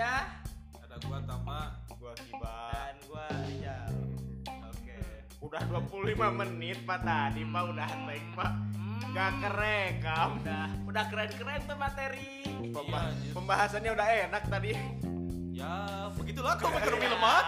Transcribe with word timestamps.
semuanya. 0.00 0.40
Ada 0.80 0.96
gua 1.04 1.18
Tama. 1.22 1.60
Gua 1.92 2.12
Kiba. 2.16 2.56
Dan 2.72 2.96
gua 3.04 3.24
Rijal. 3.44 3.92
Oke. 4.64 4.98
Udah 5.38 5.62
25 5.62 6.40
menit 6.40 6.78
Pak 6.82 7.00
tadi 7.04 7.42
Pak 7.44 7.62
udah 7.66 7.88
baik 8.08 8.26
Pak. 8.32 8.52
Gak 9.10 9.32
kerekam. 9.42 10.28
Udah, 10.40 10.66
udah 10.86 11.04
keren-keren 11.04 11.60
tuh 11.66 11.76
materi. 11.76 12.46
Pemba- 12.70 13.10
Iya, 13.10 13.32
pembahasannya 13.34 13.90
udah 13.90 14.06
enak 14.24 14.44
tadi. 14.46 14.72
Ya, 15.50 15.72
begitulah 16.14 16.54
kok 16.56 16.70
ekonomi 16.70 17.04
lemah. 17.04 17.42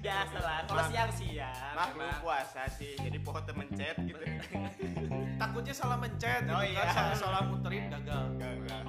Biasa 0.00 0.36
lah, 0.40 0.58
kalau 0.64 0.82
Mak- 0.82 0.88
siang-siang. 0.90 1.74
Maklum 1.76 2.02
memang. 2.02 2.18
puasa 2.18 2.62
sih, 2.72 2.96
jadi 2.96 3.18
pohon 3.20 3.42
mencet 3.52 3.96
gitu. 4.00 4.18
Takutnya 5.42 5.74
salah 5.76 5.98
mencet 6.00 6.42
gitu 6.42 6.50
Oh, 6.50 6.58
kan, 6.58 6.66
iya. 6.66 6.82
salah, 6.88 7.14
salah 7.14 7.40
muterin 7.44 7.86
gagal. 7.92 8.24
Gak. 8.40 8.82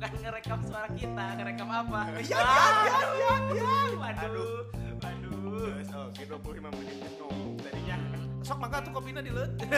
Bukan 0.00 0.16
ngerekam 0.24 0.64
suara 0.64 0.88
kita, 0.96 1.24
ngerekam 1.36 1.68
apa? 1.68 2.08
Iya, 2.24 2.40
iya, 2.48 3.00
iya, 3.20 3.34
iya. 3.52 3.72
Waduh, 4.00 4.64
waduh. 4.96 5.76
Oh, 5.92 6.08
oke 6.08 6.22
25 6.24 6.72
menit 6.72 6.96
ngomong 7.20 7.60
tadinya. 7.60 8.00
Sok 8.40 8.64
mangga 8.64 8.80
tuh 8.80 8.96
kopinya 8.96 9.20
di 9.20 9.28
leut. 9.28 9.52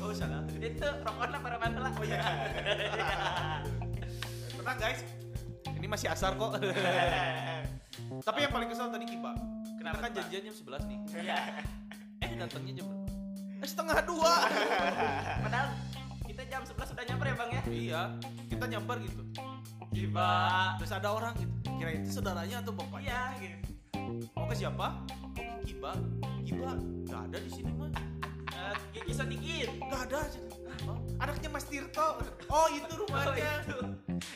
Oh, 0.00 0.08
salah. 0.16 0.40
Itu 0.56 0.88
rokoknya 1.04 1.36
para 1.36 1.60
mantel 1.60 1.84
Oh 1.84 2.04
iya. 2.08 2.16
Tenang 4.56 4.78
guys. 4.80 5.04
Ini 5.68 5.84
masih 5.84 6.08
asar 6.08 6.32
kok. 6.40 6.56
Tapi 8.24 8.38
yang 8.40 8.52
paling 8.56 8.72
kesel 8.72 8.88
tadi. 8.88 9.04
Kita 9.04 9.36
Kenapa, 9.76 10.00
kan 10.00 10.16
janjian 10.16 10.48
jam 10.48 10.54
11 10.80 10.88
nih. 10.88 10.98
Iya. 11.28 11.38
Eh 12.24 12.30
datangnya 12.40 12.72
jam 12.80 12.88
berapa? 12.88 13.12
Eh, 13.60 13.68
setengah 13.68 14.00
dua. 14.00 14.32
Padahal 15.44 15.68
jam 16.50 16.62
11 16.62 16.82
sudah 16.84 17.04
nyamper 17.06 17.26
ya, 17.26 17.34
Bang 17.34 17.50
ya? 17.50 17.62
iya, 17.70 18.02
kita 18.50 18.64
nyamper 18.66 18.96
gitu. 19.00 19.22
Kiba. 19.90 20.30
Terus 20.78 20.92
ada 20.92 21.08
orang 21.10 21.34
gitu. 21.34 21.54
Kira 21.78 21.90
itu 21.94 22.08
saudaranya 22.10 22.56
atau 22.58 22.72
bapaknya? 22.72 23.06
Iya, 23.06 23.22
gitu. 23.38 23.58
Mau 24.34 24.46
ke 24.46 24.54
siapa? 24.54 24.86
Mau 25.16 25.30
ke 25.30 25.42
Kiba? 25.64 25.92
Kiba 26.42 26.70
nggak 27.06 27.20
ada 27.30 27.38
di 27.38 27.50
sini 27.50 27.70
mah. 27.72 27.90
Eh, 28.50 28.74
Gigi 28.92 29.12
sedikit. 29.12 29.68
Nggak 29.78 30.00
ada. 30.10 30.20
Oh, 30.86 30.98
anaknya 31.18 31.48
Mas 31.50 31.66
Tirto. 31.66 32.08
Oh 32.48 32.66
itu 32.68 32.86
Oh, 32.94 32.98
rumahnya. 33.04 33.52
itu. 33.62 33.78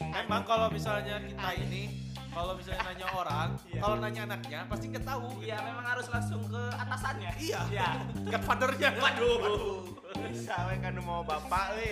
Emang 0.00 0.42
kalau 0.44 0.68
misalnya 0.70 1.18
kita 1.18 1.48
ini, 1.56 2.03
kalau 2.34 2.52
misalnya 2.54 2.82
nanya 2.84 3.06
orang, 3.08 3.48
Iya. 3.64 3.80
kalau 3.80 3.96
nanya 3.96 4.20
anaknya 4.26 4.60
pasti 4.66 4.84
nggak 4.90 5.06
tahu. 5.06 5.26
Iya, 5.38 5.56
memang 5.62 5.86
harus 5.86 6.06
langsung 6.08 6.42
ke 6.44 6.62
atasannya. 6.74 7.30
Iya. 7.38 7.60
Iya. 7.70 7.88
Godfathernya. 8.32 8.88
Waduh. 8.98 9.86
Bisa 10.26 10.54
we 10.66 10.76
kan 10.78 10.94
mau 10.98 11.22
bapak 11.22 11.66
we. 11.74 11.88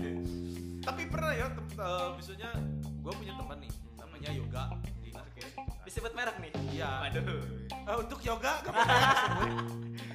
Tapi 0.86 1.02
pernah 1.06 1.30
ya, 1.30 1.46
tem- 1.52 1.76
eh, 1.76 2.08
misalnya 2.16 2.50
gue 2.80 3.12
punya 3.12 3.34
teman 3.36 3.56
nih, 3.60 3.70
namanya 3.94 4.30
Yoga. 4.32 4.64
Di 4.98 5.08
Disebut 5.84 6.12
merek 6.12 6.36
nih. 6.40 6.52
Iya. 6.72 6.90
Waduh. 7.04 7.42
Eh, 7.68 7.96
untuk 7.98 8.20
Yoga 8.20 8.52
kamu 8.62 8.78
jangan 8.78 9.16
sebut. 9.18 9.50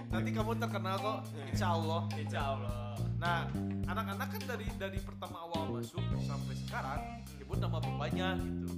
Nanti 0.10 0.30
kamu 0.32 0.52
terkenal 0.58 0.96
kok, 0.98 1.20
insya 1.46 1.68
Allah. 1.72 2.02
Insya 2.16 2.42
Allah. 2.48 2.82
Nah, 3.16 3.48
anak-anak 3.86 4.28
kan 4.28 4.42
dari 4.46 4.68
dari 4.76 5.00
pertama 5.00 5.38
awal 5.40 5.72
masuk 5.72 6.04
sampai 6.20 6.56
sekarang 6.58 7.00
nyebut 7.36 7.58
nama 7.58 7.78
bapaknya 7.78 8.38
gitu. 8.38 8.70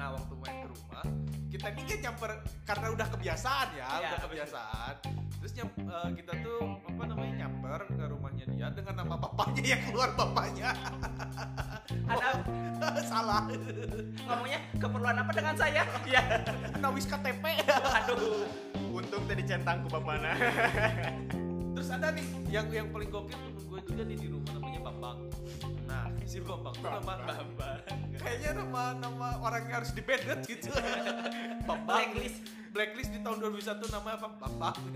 Nah, 0.00 0.16
waktu 0.16 0.32
main 0.40 0.64
ke 0.64 0.68
rumah, 0.72 1.04
kita 1.52 1.66
ini 1.76 1.82
kan 1.84 1.98
nyamper 2.08 2.30
karena 2.64 2.86
udah 2.88 3.06
kebiasaan 3.12 3.68
ya, 3.76 3.88
Iya, 4.00 4.08
udah 4.08 4.20
kebiasaan. 4.24 4.94
Terus 5.40 5.52
nyam, 5.60 5.68
eh, 5.76 6.08
kita 6.16 6.32
tuh 6.40 6.60
apa 6.88 7.02
namanya 7.04 7.34
nyamper 7.44 7.80
ke 7.84 8.04
rumahnya 8.08 8.44
dia 8.48 8.66
dengan 8.72 9.04
nama 9.04 9.20
bapaknya 9.20 9.76
yang 9.76 9.82
keluar 9.84 10.08
bapaknya. 10.16 10.72
Ada 12.08 12.28
Salah. 13.12 13.44
ngomongnya 14.24 14.60
keperluan 14.80 15.16
apa 15.20 15.32
dengan 15.36 15.54
saya? 15.60 15.84
Iya. 16.08 16.22
Nawis 16.80 17.04
KTP. 17.04 17.44
Aduh. 17.68 18.48
Untung 18.88 19.28
tadi 19.28 19.44
centang 19.44 19.84
ku 19.84 19.92
bapana. 19.92 20.32
Terus 21.76 21.88
ada 21.92 22.08
nih 22.08 22.24
yang 22.48 22.72
yang 22.72 22.88
paling 22.88 23.12
gokil 23.12 23.36
temen 23.36 23.64
gue 23.68 23.80
juga 23.84 24.02
nih 24.08 24.16
di 24.16 24.28
rumah 24.32 24.52
namanya 24.56 24.80
Bambang. 24.80 25.18
Si 26.30 26.38
Bambang 26.38 26.70
tuh 26.78 26.86
nama 26.86 27.18
Bambang. 27.26 27.82
kayaknya 28.22 28.62
nama 28.62 28.94
nama 29.02 29.42
orang 29.42 29.66
yang 29.66 29.82
harus 29.82 29.90
dibedet 29.90 30.46
gitu. 30.46 30.70
Bambang. 31.66 32.14
Blacklist. 32.14 32.46
Blacklist 32.70 33.10
di 33.10 33.18
tahun 33.18 33.42
2001 33.50 33.82
namanya 33.90 34.16
apa? 34.22 34.28
Bambang. 34.38 34.78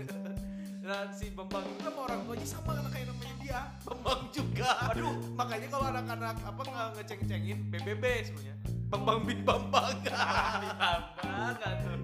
Nah, 0.85 1.09
si 1.09 1.33
Bambang 1.33 1.65
itu 1.65 1.81
nama 1.81 1.97
orang 1.97 2.29
tuanya 2.29 2.45
sama 2.45 2.77
anak 2.77 2.93
kayak 2.93 3.09
namanya 3.09 3.35
dia. 3.41 3.59
Bambang 3.89 4.21
juga. 4.29 4.69
Aduh, 4.93 5.17
makanya 5.33 5.67
kalau 5.73 5.85
anak-anak 5.89 6.37
apa 6.45 6.61
nggak 6.61 6.87
ngeceng-cengin 7.01 7.57
BBB 7.73 8.03
semuanya. 8.21 8.53
Bambang 8.93 9.25
bin 9.25 9.41
Bambang. 9.41 9.97
Bambang 10.05 11.57
aduh. 11.57 11.99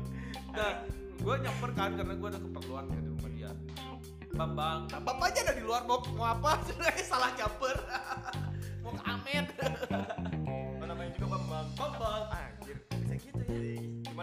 Nah, 0.49 0.71
gue 0.97 1.35
nyamper 1.45 1.71
kan 1.77 1.93
karena 1.93 2.13
gue 2.17 2.27
ada 2.33 2.41
keperluan 2.41 2.85
kan 2.89 2.99
di 3.05 3.09
rumah 3.13 3.29
dia. 3.37 3.51
Bambang, 4.33 4.89
nah 4.89 4.99
bapaknya 5.05 5.39
ada 5.45 5.53
di 5.53 5.63
luar 5.67 5.85
mau 5.85 6.01
mau 6.17 6.33
apa? 6.33 6.57
Sebenarnya 6.65 7.05
salah 7.05 7.29
nyamper. 7.37 7.60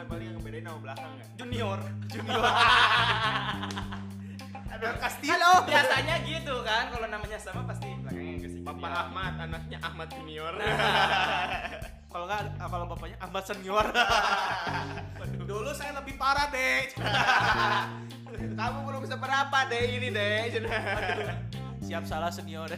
Paling 0.09 0.25
yang 0.33 0.37
ngebedain 0.41 0.65
nama 0.65 0.79
belakang 0.81 1.13
ya. 1.21 1.25
Junior. 1.37 1.79
Junior. 2.09 2.41
ada 4.73 4.89
Kastil. 4.97 5.29
Halo. 5.37 5.53
Biasanya 5.69 6.15
gitu 6.25 6.55
kan 6.65 6.89
kalau 6.89 7.07
namanya 7.13 7.37
sama 7.37 7.63
pasti 7.69 7.93
belakangnya 8.01 8.33
yang 8.33 8.41
ke 8.41 8.49
sini. 8.49 8.65
Papa 8.65 8.89
Ahmad, 8.89 9.33
anaknya 9.37 9.79
Ahmad 9.85 10.09
Junior. 10.17 10.55
Kalau 12.09 12.25
nggak 12.25 12.57
kalau 12.57 12.89
bapaknya 12.89 13.21
Ahmad 13.21 13.45
Senior. 13.45 13.85
Dulu 15.53 15.77
saya 15.77 15.93
lebih 15.93 16.17
parah 16.17 16.49
deh. 16.49 16.89
Kamu 18.57 18.79
belum 18.89 19.05
seberapa 19.05 19.59
deh 19.69 19.85
ini 19.93 20.09
deh. 20.09 20.57
Siap 21.85 22.09
salah 22.09 22.33
senior. 22.33 22.73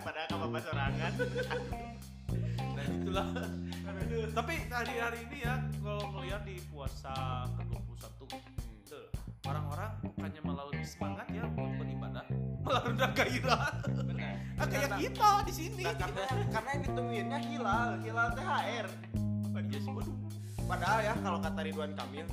Padahal 0.00 0.26
kamu 0.32 0.56
bapak 0.56 0.60
sorangan. 0.64 1.12
nah 2.56 2.84
itulah. 2.88 3.28
Tapi 4.32 4.54
hari-hari 4.72 5.18
ini 5.30 5.38
ya 5.46 5.54
kalau 5.84 6.04
melihat 6.18 6.42
di 6.42 6.58
puasa 6.72 7.46
ke-21 7.60 8.18
Betul. 8.82 9.04
orang-orang 9.46 9.90
bukannya 10.02 10.40
malah 10.42 10.64
lebih 10.72 10.86
semangat 10.86 11.26
ya 11.30 11.42
untuk 11.46 11.74
beribadah, 11.78 12.24
malah 12.62 12.82
rendah 12.86 13.10
gairah. 13.14 13.66
Benar. 13.86 14.34
Ah, 14.58 14.66
kayak 14.72 14.90
kita 14.98 15.30
di 15.46 15.52
sini. 15.54 15.82
Nah, 15.86 15.94
karena 16.02 16.22
karena 16.50 16.68
yang 16.74 16.82
ditungguinnya 16.90 17.38
hilal, 17.46 17.88
hilal 18.02 18.28
THR. 18.34 18.86
Waduh. 19.56 20.16
Padahal 20.66 20.98
ya 20.98 21.14
kalau 21.22 21.38
kata 21.38 21.60
Ridwan 21.62 21.92
Kamil, 21.94 22.26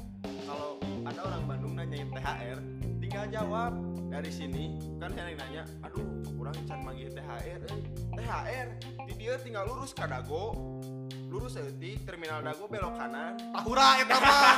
kalau 0.49 0.81
ada 1.05 1.21
orang 1.21 1.43
Bandung 1.45 1.73
nanyain 1.77 2.09
THR, 2.09 2.59
tinggal 2.97 3.25
jawab 3.29 3.71
dari 4.09 4.31
sini. 4.33 4.77
Kan 4.97 5.13
saya 5.13 5.37
nanya, 5.37 5.63
aduh 5.85 6.05
kurang 6.33 6.57
can 6.65 6.81
magi 6.81 7.13
THR, 7.13 7.61
eh, 7.61 7.81
THR 8.17 8.67
di 9.05 9.13
dia 9.15 9.37
tinggal 9.37 9.69
lurus 9.69 9.93
ke 9.93 10.01
Dago, 10.05 10.57
lurus 11.33 11.57
eutik 11.57 12.05
terminal 12.05 12.45
Dago 12.45 12.69
belok 12.69 12.93
kanan, 12.93 13.33
Tahura 13.49 13.97
eta 13.97 14.17
mah. 14.21 14.53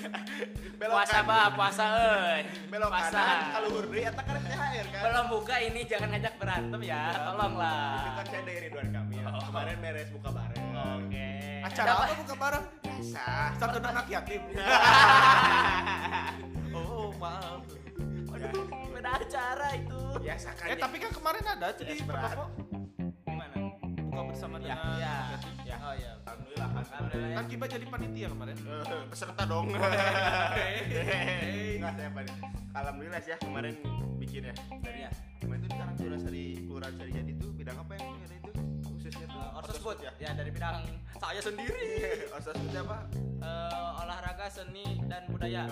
belok 0.80 0.96
Puasa 0.96 1.12
kanan, 1.12 1.28
bah, 1.28 1.48
puasa 1.52 1.84
euy. 1.92 2.40
belok 2.72 2.88
Puasa. 2.88 3.12
kanan, 3.12 3.38
kalau 3.52 3.68
deui 3.84 4.00
eta 4.00 4.22
kan 4.24 4.40
THR 4.40 4.86
kan. 4.88 5.02
Belum 5.04 5.24
buka 5.28 5.54
ini 5.60 5.80
jangan 5.84 6.08
ngajak 6.10 6.34
berantem 6.40 6.80
ya, 6.82 7.02
Itu 7.12 7.20
tolonglah. 7.28 7.92
kan 8.16 8.24
saya 8.24 8.40
dari 8.40 8.58
Ridwan 8.64 8.88
Kamil. 8.88 9.24
Oh. 9.28 9.42
Kemarin 9.44 9.76
beres 9.78 10.08
buka 10.08 10.28
bareng. 10.32 10.64
Oke. 10.96 11.28
Acara 11.60 11.84
Ada 11.84 11.94
apa 11.94 12.14
buka 12.18 12.34
bareng? 12.40 12.64
Biasa. 12.80 13.24
Satu 13.60 13.76
anak 13.78 14.06
yatim. 14.08 14.42
oh, 16.74 17.14
maaf. 17.14 17.62
Waduh, 18.32 18.64
beda 18.90 19.10
acara 19.20 19.68
itu. 19.76 20.00
Kan. 20.56 20.66
Eh 20.66 20.76
tapi 20.80 20.96
kan 20.96 21.12
kemarin 21.12 21.44
ada 21.46 21.68
tuh 21.70 21.84
di 21.84 21.92
Yes. 21.92 22.00
Pendopo 22.02 22.48
Gimana? 23.22 23.54
buka 24.02 24.20
bersama 24.24 24.56
Ya, 24.56 24.72
dengan 24.72 24.78
ya. 24.96 25.14
Ya. 25.36 25.51
Alhamdulillah 26.32 26.68
kan. 26.72 26.84
Alhamdulillah. 26.88 27.36
Kan 27.36 27.44
Kiba 27.52 27.66
jadi 27.68 27.84
panitia 27.84 28.28
kemarin. 28.32 28.56
Eh, 28.56 29.04
peserta 29.12 29.42
dong. 29.44 29.66
Enggak 31.76 31.92
saya 31.98 32.10
Alhamdulillah 32.72 33.20
sih 33.20 33.30
ya 33.34 33.38
kemarin 33.42 33.74
bikin 34.16 34.48
ya. 34.48 34.54
Dari 34.80 35.00
ya. 35.04 35.10
Kemarin 35.44 35.60
itu 35.60 35.68
sekarang 35.76 35.94
sudah 36.00 36.20
dari 36.24 36.44
kelurahan 36.64 36.94
Sarijadi 36.96 37.32
itu 37.36 37.46
bidang 37.52 37.76
apa 37.76 37.92
yang 38.00 38.16
ada 38.16 38.36
itu 38.36 38.50
khususnya 38.88 39.26
tuh 39.28 39.40
Uh, 39.42 39.58
Orsosbud 39.58 39.98
ya. 40.00 40.12
Ya 40.22 40.30
dari 40.32 40.50
bidang 40.54 40.86
saya 41.20 41.40
sendiri. 41.42 41.88
Orsosbud 42.36 42.72
apa? 42.72 42.98
Eh, 43.42 44.00
olahraga, 44.06 44.46
seni 44.46 45.02
dan 45.10 45.26
budaya. 45.28 45.66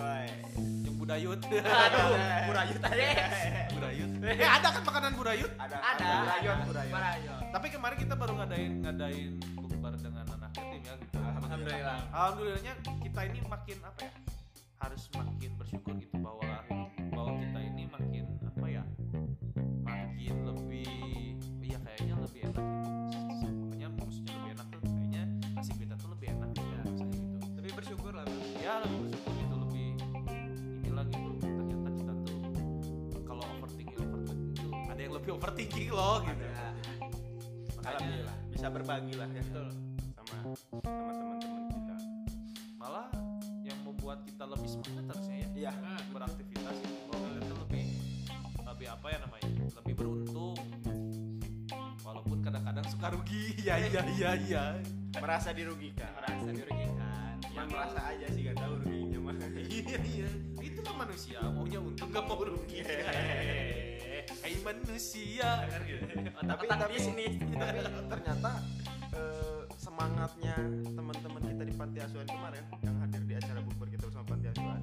Yang 0.59 0.95
budayut. 0.99 1.39
Aduh, 1.39 2.07
burayut 2.51 2.81
aja. 2.83 3.05
budayut. 3.79 4.09
Eh 4.21 4.43
ada 4.43 4.67
kan 4.75 4.83
makanan 4.83 5.11
budayut? 5.15 5.51
Ada 5.55 5.77
Ada. 5.79 6.09
Burayot. 6.21 6.57
Burayot. 6.67 7.41
Tapi 7.55 7.67
kemarin 7.71 7.97
kita 7.97 8.13
baru 8.19 8.33
ngadain 8.43 8.71
ngadain 8.83 9.31
Alhamdulillah. 11.61 11.99
Alhamdulillahnya 12.09 12.73
kita 13.05 13.21
ini 13.29 13.39
makin 13.45 13.77
apa 13.85 13.99
ya? 14.01 14.13
Harus 14.81 15.03
makin 15.13 15.51
bersyukur 15.61 15.93
gitu 16.01 16.17
bahwa 16.17 16.65
bahwa 17.13 17.31
kita 17.37 17.59
ini 17.61 17.83
makin 17.85 18.25
apa 18.41 18.65
ya? 18.65 18.83
Makin 19.85 20.35
lebih 20.41 20.89
iya 21.61 21.77
kayaknya 21.85 22.15
lebih 22.17 22.39
enak 22.49 22.65
gitu. 22.65 23.53
Pokoknya 23.61 23.87
maksudnya 23.93 24.33
lebih 24.41 24.51
enak 24.57 24.67
tuh 24.73 24.81
kayaknya 24.89 25.23
nasib 25.53 25.77
kita 25.77 25.95
tuh 26.01 26.17
ya 26.25 26.81
lebih 27.61 27.71
bersyukur 27.77 28.13
gitu 29.21 29.55
lebih 29.61 29.87
inilah 30.81 31.05
gitu 31.13 31.29
ternyata 31.45 31.89
kita 31.93 32.13
tuh 32.25 32.37
kalau 33.21 33.43
overthinking 33.53 34.01
overthinking 34.01 34.49
tuh 34.57 34.73
ada 34.89 34.97
yang 34.97 35.13
lebih 35.13 35.31
overthinking 35.37 35.89
loh 35.93 36.25
gitu 36.25 36.41
Ada. 36.41 36.69
makanya 37.77 37.85
Alhamdulillah 37.85 38.37
bisa 38.49 38.67
berbagi 38.73 39.13
lah 39.13 39.29
ya 39.29 39.45
Betul. 39.45 39.90
Sama 40.31 40.55
sama 40.55 40.79
teman-teman 40.81 41.39
kita. 41.69 41.95
malah 42.75 43.07
yang 43.61 43.79
membuat 43.81 44.23
kita 44.23 44.43
lebih 44.45 44.69
semangat 44.69 45.05
harusnya 45.09 45.37
ya 45.37 45.49
Iya. 45.53 45.71
Beraktivitas 46.09 46.75
bahwa 47.05 47.27
kita 47.27 47.41
tuh 47.43 47.57
lebih 47.61 47.85
lebih 48.63 48.87
apa 48.89 49.07
ya 49.07 49.17
namanya 49.19 49.49
lebih 49.75 49.93
beruntung 49.93 50.55
walaupun 52.01 52.37
kadang-kadang 52.41 52.85
suka 52.87 53.07
rugi 53.09 53.43
ya 53.67 53.75
iya 53.79 54.01
iya 54.09 54.31
iya 54.39 54.63
Merasa 55.13 55.51
dirugikan. 55.51 56.07
merasa 56.15 56.49
dirugikan 56.49 57.35
Cuma 57.43 57.67
merasa 57.67 57.99
aja 58.07 58.25
sih 58.27 58.41
gak 58.43 58.57
tahu 58.57 58.73
ruginya 58.79 59.19
mah. 59.21 59.35
iya 59.77 59.99
iya 60.01 60.29
itulah 60.57 60.95
manusia 60.97 61.37
maunya 61.45 61.79
untung 61.79 62.09
gak 62.09 62.23
mau 62.23 62.39
rugi 62.39 62.79
Hai 64.33 64.55
manusia 64.57 65.49
kan 65.61 65.81
gitu 65.83 66.05
tapi 66.41 66.63
tapi 66.65 66.83
bisnis. 66.89 67.35
tapi 67.51 67.77
ternyata 68.07 68.51
eh, 69.11 69.50
semangatnya 70.01 70.57
teman-teman 70.97 71.41
kita 71.45 71.61
di 71.61 71.73
panti 71.77 72.01
asuhan 72.01 72.25
kemarin 72.25 72.65
yang 72.81 72.97
hadir 73.05 73.21
di 73.21 73.33
acara 73.37 73.61
bukber 73.61 73.85
kita 73.85 74.09
bersama 74.09 74.25
panti 74.33 74.47
asuhan. 74.49 74.81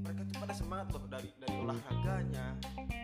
Mereka 0.00 0.20
tuh 0.24 0.36
pada 0.40 0.54
semangat 0.56 0.86
loh 0.88 1.04
dari 1.04 1.28
dari 1.36 1.56
olahraganya 1.60 2.46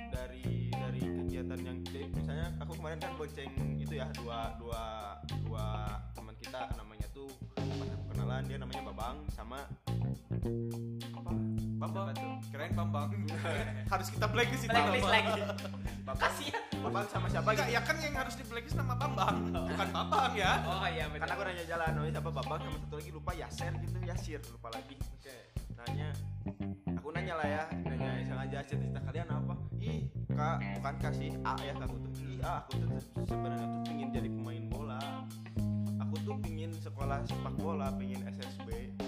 dari 0.08 0.72
dari 0.72 1.02
kegiatan 1.04 1.60
yang 1.60 1.76
jadi 1.84 2.08
misalnya 2.16 2.48
aku 2.64 2.80
kemarin 2.80 2.96
kan 2.96 3.12
bonceng 3.12 3.52
itu 3.76 3.92
ya 3.92 4.08
dua 4.16 4.56
dua 4.56 4.84
dua 5.44 5.66
teman 6.16 6.32
kita 6.40 6.64
namanya 6.80 7.06
tuh 7.12 7.28
kenalan 8.08 8.42
dia 8.48 8.56
namanya 8.56 8.82
Babang 8.96 9.16
sama 9.28 9.60
apa 11.12 11.32
Bambang. 11.80 12.12
Kirain 12.52 12.72
Bambang. 12.76 13.08
Harus 13.92 14.08
kita 14.12 14.28
blacklist 14.28 14.68
itu 14.68 14.76
blacklist 14.76 15.08
lagi 15.08 15.40
Babang 16.04 16.20
kasihan. 16.20 16.62
Babang 16.84 17.06
sama 17.08 17.26
siapa? 17.32 17.48
Enggak, 17.56 17.68
gitu 17.68 17.72
ya 17.72 17.80
kan 17.80 17.96
yang 18.04 18.14
harus 18.20 18.34
di 18.36 18.44
blacklist 18.44 18.76
nama 18.76 18.94
Bambang. 19.00 19.36
Bukan 19.48 19.88
Bambang 19.88 20.32
ya. 20.36 20.60
Oh 20.68 20.84
iya 20.84 21.08
betul. 21.08 21.24
Karena 21.24 21.34
aku 21.40 21.42
nanya 21.48 21.64
jalan 21.64 21.90
oh 21.96 22.04
siapa 22.12 22.30
Babang 22.36 22.60
sama 22.60 22.76
satu 22.84 22.94
lagi 23.00 23.10
lupa 23.16 23.32
Yaser 23.32 23.72
gitu 23.80 23.96
Yasir 24.04 24.40
lupa 24.52 24.68
lagi. 24.76 24.96
Oke. 25.00 25.36
Nanya. 25.80 26.08
Aku 27.00 27.08
nanya 27.16 27.34
lah 27.40 27.48
ya 27.48 27.62
nanya 27.88 28.10
iseng 28.20 28.36
aja 28.36 28.58
cerita 28.60 29.00
kalian 29.00 29.28
apa? 29.32 29.54
Ih 29.80 30.04
kak 30.36 30.56
bukan 30.76 30.94
kasih 31.00 31.32
A 31.48 31.56
ya 31.64 31.72
aku 31.80 31.96
tuh. 31.96 32.12
Ih 32.20 32.40
A 32.44 32.60
aku 32.60 32.72
tuh 32.76 33.00
sebenarnya 33.24 33.64
tuh 33.64 33.80
pingin 33.88 34.08
jadi 34.12 34.28
pemain 34.28 34.64
bola. 34.68 35.00
Aku 36.04 36.14
tuh 36.28 36.36
pingin 36.44 36.76
sekolah 36.76 37.24
sepak 37.24 37.56
bola 37.56 37.88
pingin 37.96 38.20
SSB 38.28 38.99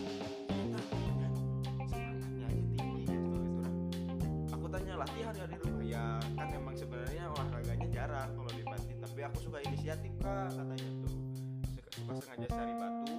emang 6.54 6.74
sebenarnya 6.76 7.24
olahraganya 7.32 7.88
jarang 7.90 8.28
kalau 8.36 8.50
di 8.52 8.62
tapi 9.02 9.20
aku 9.28 9.38
suka 9.44 9.58
inisiatif 9.68 10.12
kak 10.24 10.56
katanya 10.56 10.88
tuh. 11.04 11.14
Suka, 11.68 11.90
suka 11.92 12.12
sengaja 12.24 12.46
cari 12.48 12.74
batu. 12.80 13.14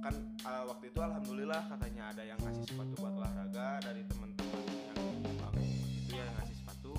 Kan 0.00 0.14
uh, 0.42 0.62
waktu 0.66 0.84
itu 0.90 0.98
alhamdulillah 0.98 1.62
katanya 1.70 2.02
ada 2.10 2.22
yang 2.26 2.38
ngasih 2.42 2.64
sepatu 2.66 2.94
buat 2.98 3.14
olahraga 3.14 3.68
dari 3.84 4.02
teman-teman 4.10 4.62
yang 4.66 4.98
aku 4.98 5.58
itu 5.62 6.12
ya 6.14 6.24
yang 6.26 6.36
ngasih 6.42 6.56
sepatu. 6.58 6.92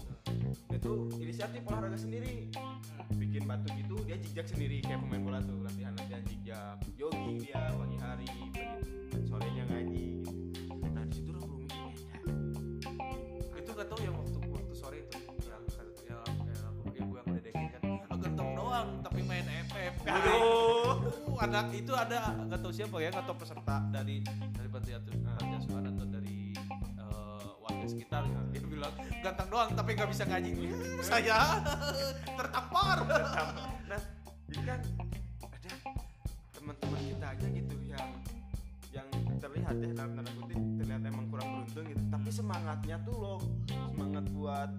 Dia 0.71 0.79
tuh 0.79 0.97
inisiatif 1.19 1.61
olahraga 1.67 1.97
sendiri. 1.99 2.47
Bikin 3.19 3.43
batu 3.43 3.67
gitu 3.75 3.95
dia 4.07 4.17
jijak 4.19 4.47
sendiri 4.47 4.83
kayak 4.83 4.99
pemain 5.03 5.23
bola 5.23 5.39
tuh 5.43 5.59
latihan 5.63 5.95
latihan 5.95 6.23
jijak 6.27 6.75
jogging 6.99 7.39
dia 7.39 7.63
pagi 7.71 7.97
hari 7.99 8.50
Aduh. 20.11 20.99
Uh, 21.31 21.39
anak 21.41 21.73
itu 21.73 21.93
ada 21.95 22.37
gak 22.45 22.59
tau 22.61 22.69
siapa 22.69 23.01
ya 23.01 23.09
gak 23.09 23.25
tau 23.25 23.33
peserta 23.33 23.81
dari 23.89 24.21
dari 24.53 24.67
panti 24.69 24.91
asuhan 24.93 25.49
asuhan 25.57 25.83
atau 25.89 26.05
dari 26.05 26.53
eh, 27.01 27.47
warga 27.63 27.85
sekitar. 27.89 28.21
Gitu. 28.27 28.39
dia 28.51 28.61
bilang 28.67 28.93
ganteng 29.25 29.47
doang 29.49 29.69
tapi 29.73 29.89
gak 29.97 30.09
bisa 30.11 30.23
ngaji. 30.27 30.51
Saya 31.09 31.39
tertampar. 32.37 32.97
Nah 33.89 34.01
jadi 34.51 34.61
kan 34.67 34.79
ada 35.47 35.71
teman-teman 36.53 37.01
kita 37.07 37.25
aja 37.25 37.47
gitu 37.49 37.75
yang 37.87 38.09
yang 38.91 39.07
terlihat 39.39 39.75
ya 39.79 39.91
dalam 39.95 40.11
tanda 40.19 40.31
kutip 40.35 40.59
terlihat 40.77 41.01
emang 41.07 41.25
kurang 41.31 41.47
beruntung 41.57 41.85
gitu. 41.87 42.03
Tapi 42.11 42.29
semangatnya 42.29 42.95
tuh 43.07 43.15
loh 43.17 43.39
semangat 43.89 44.25
buat 44.35 44.69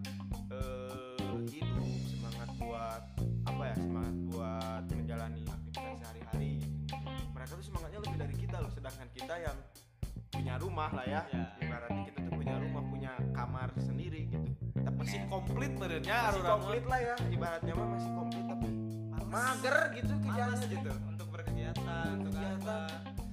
kita 9.12 9.34
yang 9.36 9.56
punya 10.32 10.54
rumah 10.56 10.90
lah 10.90 11.04
ya. 11.04 11.20
Ya. 11.28 11.44
ibaratnya 11.60 12.02
kita 12.08 12.18
tuh 12.24 12.32
punya 12.32 12.54
rumah 12.56 12.82
punya 12.88 13.12
kamar 13.36 13.68
sendiri 13.76 14.20
gitu. 14.26 14.48
Tapi 14.80 14.96
masih 14.96 15.20
komplit 15.28 15.72
badannya 15.76 16.16
masih 16.16 16.42
komplit 16.42 16.84
lah 16.88 17.00
ya. 17.00 17.16
Ibaratnya 17.28 17.72
mah 17.76 17.88
masih 17.96 18.10
komplit 18.16 18.44
tapi 18.48 18.68
mager 19.32 19.76
gitu 19.96 20.12
kerjanya 20.20 20.66
gitu. 20.68 20.92
Untuk 21.08 21.26
berkegiatan 21.32 22.06
untuk 22.20 22.32
apa. 22.36 22.76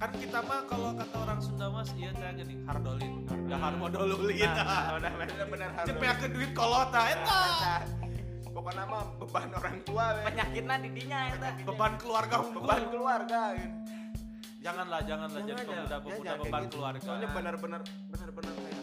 Kan 0.00 0.10
kita 0.16 0.38
mah 0.40 0.60
kalau 0.64 0.90
kata 0.96 1.16
orang 1.20 1.40
Sunda 1.44 1.66
mas 1.68 1.90
iya 1.96 2.10
teh 2.12 2.28
gini 2.36 2.54
hardolin. 2.64 3.14
Ya 3.48 3.56
Hmm. 3.56 3.64
harmodolulin 3.66 4.46
nah, 4.46 4.94
udah 4.96 5.12
bener 5.50 5.68
harus 5.76 5.88
cepeakeun 5.92 6.30
duit 6.32 6.50
kolota 6.52 7.00
eta. 7.08 7.42
Pokoknya 8.54 8.84
mah 8.84 9.04
beban 9.16 9.48
orang 9.56 9.76
tua 9.84 10.04
we. 10.16 10.22
penyakitnya 10.26 10.76
didinya 10.84 11.18
ya 11.32 11.34
teh 11.40 11.52
beban 11.64 11.92
keluarga 11.96 12.36
beban 12.44 12.82
keluarga 12.92 13.40
gitu. 13.56 13.99
Janganlah 14.60 15.00
janganlah 15.02 15.40
jadi 15.40 15.56
Jangan, 15.56 15.66
pemuda 15.66 15.88
ya, 15.90 15.98
pemuda 15.98 16.30
kayak 16.30 16.40
beban 16.42 16.62
gitu. 16.62 16.72
keluarga. 16.72 17.00
Soalnya 17.00 17.28
benar-benar 17.30 17.80
benar-benar 18.06 18.52
kayak 18.54 18.76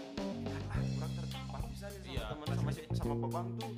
ah 0.68 0.82
kurang 0.82 1.12
tertempat 1.13 1.62
bisa 1.70 1.86
nih 1.88 1.98
sama 1.98 2.10
Iya. 2.10 2.24
teman 2.28 2.48
sama 2.58 2.72
si 2.72 2.82
sama 2.92 3.16
pebang 3.20 3.48
tuh. 3.56 3.72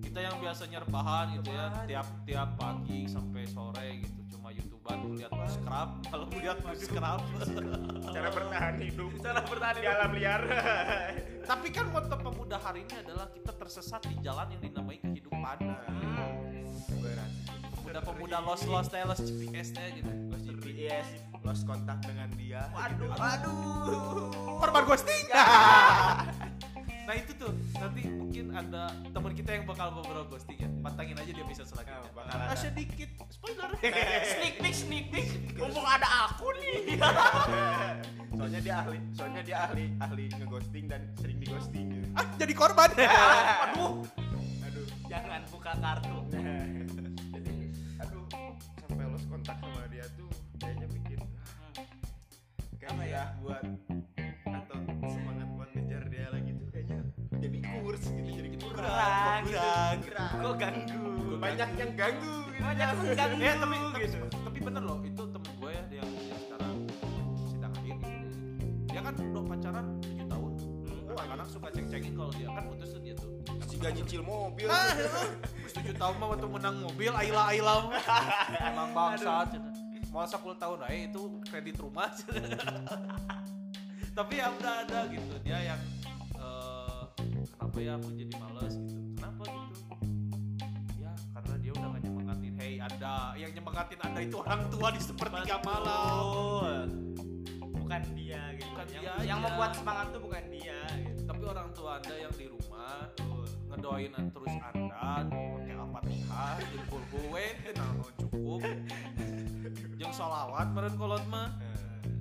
Kita 0.00 0.18
yang 0.22 0.36
biasanya 0.38 0.78
rebahan 0.80 1.26
gitu 1.34 1.50
ya 1.50 1.66
tiap 1.84 2.06
tiap 2.22 2.48
pagi 2.54 3.00
sampai 3.04 3.42
sore 3.44 3.88
gitu. 3.98 4.20
Cuma 4.30 4.48
youtuber 4.48 4.94
lihat 5.12 5.32
scrub 5.48 5.90
kalau 6.06 6.26
lihat 6.30 6.58
scrub. 6.76 7.20
Cara 8.14 8.28
bertahan 8.30 8.74
hidup. 8.78 9.10
Cara 9.18 9.40
bertahan 9.42 9.74
di 9.74 9.86
alam 9.88 10.10
liar. 10.14 10.42
Tapi 11.50 11.68
kan 11.68 11.90
moto 11.90 12.14
pemuda 12.14 12.56
hari 12.56 12.86
ini 12.86 12.94
adalah 12.96 13.26
kita 13.28 13.52
tersesat 13.52 14.06
di 14.06 14.16
jalan 14.22 14.46
yang 14.48 14.62
dinamai 14.62 14.96
kehidupan. 14.96 15.56
Berat 16.94 17.30
pemuda-pemuda 17.74 18.38
lost 18.40 18.64
lost 18.64 18.88
teh 18.88 19.02
lost 19.02 19.26
GPS 19.26 19.74
teh 19.74 19.98
gitu. 19.98 20.08
Lost 20.30 20.44
GPS 20.46 21.08
lost 21.44 21.62
kontak 21.68 22.00
dengan 22.02 22.28
dia. 22.40 22.66
Waduh. 22.72 23.08
Gitu. 23.08 23.20
waduh 23.20 24.58
korban 24.58 24.82
ghosting 24.88 25.24
nah 27.04 27.14
itu 27.20 27.32
tuh. 27.36 27.52
Nanti 27.76 28.08
mungkin 28.08 28.46
ada 28.56 28.88
teman 29.12 29.32
kita 29.36 29.50
yang 29.60 29.64
bakal 29.68 29.92
ngobrol 29.92 30.24
ghosting 30.24 30.56
ya. 30.56 30.68
Pantangin 30.80 31.16
aja 31.20 31.30
dia 31.36 31.44
bisa 31.44 31.62
selanjutnya. 31.68 32.00
Oh, 32.00 32.12
bakal 32.16 32.32
ada. 32.32 32.48
ah, 32.48 32.56
sedikit. 32.56 33.10
Spoiler. 33.28 33.70
Sneak 34.32 34.54
peek 34.56 34.74
sneak 34.74 35.06
peek. 35.12 35.28
Mumpung 35.60 35.84
ada 35.84 36.08
aku 36.28 36.48
nih. 36.56 36.96
Soalnya 38.40 38.60
dia 38.64 38.74
ahli. 38.80 38.98
Soalnya 39.12 39.42
dia 39.44 39.56
ahli 39.68 39.84
ahli 40.00 40.24
ngeghosting 40.32 40.84
dan 40.88 41.00
sering 41.20 41.38
dighosting. 41.38 41.86
Gitu. 41.92 42.08
ah 42.16 42.26
jadi 42.40 42.52
korban. 42.56 42.88
Aduh. 43.68 44.00
Aduh. 44.64 44.86
Jangan 45.04 45.40
buka 45.52 45.72
kartu. 45.76 46.16
Jadi 47.36 47.54
aduh 48.00 48.24
sampai 48.80 49.04
lost 49.12 49.26
kontak 49.28 49.56
sama 49.60 49.84
dia 49.92 50.08
tuh 50.16 50.23
kayak 52.84 53.08
ya 53.08 53.22
buat 53.40 53.64
atau 54.44 54.78
semangat 55.08 55.48
buat 55.56 55.68
ngejar 55.72 56.02
dia 56.12 56.28
lagi 56.28 56.50
tuh 56.52 56.68
kayaknya 56.68 57.00
jadi 57.40 57.58
kurs 57.64 58.04
gitu 58.12 58.30
jadi 58.30 58.50
kurang 58.60 58.84
kurang. 58.84 59.40
gitu 59.48 60.10
kurang. 60.12 60.32
Kok 60.44 60.54
ganggu? 60.60 61.04
Banyak 61.40 61.70
yang 61.80 61.92
ganggu 61.96 62.34
gitu. 62.52 62.60
banyak 62.60 62.88
yang 62.92 63.16
ganggu 63.16 63.40
ya 63.40 63.54
tapi 63.56 63.76
tapi, 63.80 64.04
gitu. 64.04 64.18
tapi 64.44 64.58
bener 64.60 64.82
loh 64.84 64.98
itu 65.00 65.22
temen 65.24 65.52
gue 65.56 65.70
ya 65.72 65.82
dia 65.88 65.98
yang, 66.04 66.10
yang 66.12 66.40
sekarang 66.44 66.74
sidang 67.48 67.72
akhir 67.72 67.96
gitu. 67.96 68.08
Dia 68.92 69.00
kan 69.00 69.14
udah 69.16 69.44
pacaran 69.48 69.86
7 70.04 70.32
tahun. 70.32 70.52
Hmm. 70.84 71.12
anak-anak 71.14 71.46
suka 71.48 71.68
ceng-cengin 71.72 72.12
kalau 72.12 72.32
dia. 72.36 72.48
Kan 72.52 72.64
putus 72.68 72.88
tuh 72.92 73.00
dia 73.00 73.14
tuh. 73.16 73.30
Si 73.64 73.76
gaji 73.80 74.02
cil 74.06 74.22
mobil. 74.22 74.68
Ah, 74.68 74.92
7 75.72 75.96
tahun 75.96 76.14
mah 76.20 76.26
waktu 76.36 76.48
menang 76.48 76.76
mobil 76.84 77.12
aila 77.12 77.42
aila 77.50 77.74
emang 78.72 78.88
bangsat 78.92 79.73
mau 80.14 80.22
10 80.22 80.62
tahun 80.62 80.78
aja 80.86 80.94
itu 81.10 81.22
kredit 81.50 81.76
rumah. 81.82 82.06
Tapi 84.18 84.34
ya 84.38 84.46
udah 84.54 84.74
ada 84.86 85.10
gitu. 85.10 85.34
Dia 85.42 85.74
yang 85.74 85.80
eh, 86.38 87.02
kenapa 87.58 87.78
ya 87.82 87.98
aku 87.98 88.14
jadi 88.14 88.34
males 88.38 88.74
gitu? 88.78 89.02
Kenapa 89.18 89.42
gitu? 89.42 89.80
Ya 91.02 91.12
karena 91.34 91.54
dia 91.58 91.72
udah 91.74 91.88
gak 91.98 92.02
nyemangatin. 92.06 92.52
Hey 92.54 92.74
anda. 92.78 93.34
Yang 93.34 93.50
nyemangatin 93.58 93.98
anda 94.06 94.20
itu 94.22 94.36
orang 94.38 94.62
tua 94.70 94.88
di 94.94 95.00
sepertiga 95.02 95.56
malam. 95.66 96.86
Bukan 97.74 98.02
dia 98.14 98.42
gitu. 98.54 98.70
Bukan 98.70 98.86
yang, 98.94 99.02
dia. 99.02 99.14
yang 99.26 99.40
aja. 99.42 99.46
membuat 99.50 99.70
semangat 99.74 100.06
tuh 100.14 100.22
bukan 100.22 100.44
dia 100.46 100.80
gitu. 100.94 101.20
tapi 101.26 101.42
orang 101.42 101.68
tua 101.74 101.90
anda 101.98 102.14
yang 102.14 102.34
di 102.38 102.46
rumah 102.46 103.10
ngedoain 103.74 104.14
terus 104.30 104.54
anda 104.62 105.26
pakai 105.94 106.66
jempol 106.74 107.02
gue 107.10 107.46
nah 107.78 107.90
cukup 108.18 108.60
sholawat 110.14 110.68
meren 110.70 110.94
kolot 110.94 111.24
mah. 111.26 111.50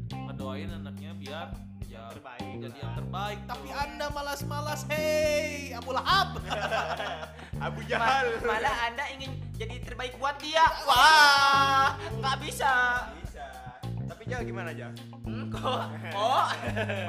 Ngedoain 0.10 0.70
anaknya 0.74 1.14
biar 1.14 1.48
ya 1.86 2.10
terbaik 2.10 2.42
jadi 2.58 2.78
yang 2.82 2.94
terbaik. 2.98 3.40
Tapi 3.46 3.68
anda 3.70 4.08
malas-malas 4.10 4.82
hei 4.90 5.78
Abu 5.78 5.94
Lahab. 5.94 6.42
Abu 7.70 7.80
Ma- 7.86 7.90
Jahal. 7.90 8.26
malah 8.42 8.78
anda 8.90 9.06
ingin 9.14 9.38
jadi 9.54 9.78
terbaik 9.86 10.18
buat 10.18 10.42
dia. 10.42 10.66
Wah. 10.90 11.94
Nggak 12.18 12.38
bisa. 12.42 12.74
Bisa. 13.22 13.46
Tapi 14.10 14.24
Jal 14.26 14.42
gimana 14.42 14.74
Jal 14.74 14.92
hmm, 15.24 15.54
kok 15.54 15.86
oh. 16.18 16.48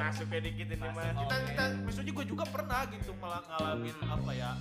Masuk 0.05 0.29
ke 0.29 0.38
dikit 0.45 0.69
ini 0.69 0.76
mah. 0.79 0.93
Masuk. 0.93 1.17
kita 1.25 1.37
kita 1.49 1.64
maksudnya 1.81 2.12
gue 2.12 2.26
juga 2.29 2.45
pernah 2.45 2.85
gitu 2.93 3.17
malah 3.19 3.41
ngalamin 3.49 3.97
apa 4.05 4.31
ya 4.37 4.53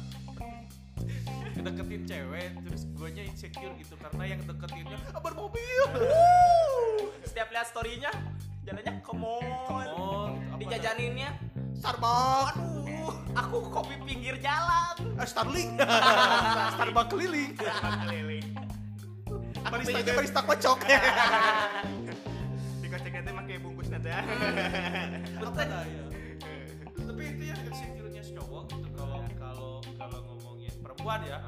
deketin 1.65 2.03
cewek 2.03 2.50
terus 2.65 2.83
gue 2.91 3.09
nya 3.13 3.23
insecure 3.23 3.73
gitu 3.79 3.95
karena 3.95 4.23
yang 4.35 4.39
deketinnya 4.43 5.00
ah, 5.15 5.21
bermobil 5.21 5.81
setiap 7.23 7.47
lihat 7.53 7.67
storynya 7.71 8.12
jalannya 8.67 8.93
ke 9.00 9.13
mall 9.15 9.43
oh 9.95 10.29
apa 10.51 10.59
dijajaninnya 10.59 11.29
Starbucks 11.79 12.55
aduh 12.55 13.12
aku 13.35 13.57
kopi 13.67 13.95
pinggir 14.07 14.39
jalan. 14.39 14.95
Eh, 15.19 15.27
Starling 15.27 15.75
Starbucks 16.77 17.09
keliling. 17.12 17.51
Keliling. 18.07 18.45
Barista 19.67 20.00
barista 20.15 20.41
kocok. 20.45 20.79
Di 22.81 22.88
kocek 22.88 23.12
nanti 23.12 23.31
pakai 23.33 23.57
bungkus 23.59 23.88
nanti 23.89 24.09
ya 24.13 24.21
perempuan 31.03 31.27
ya 31.27 31.39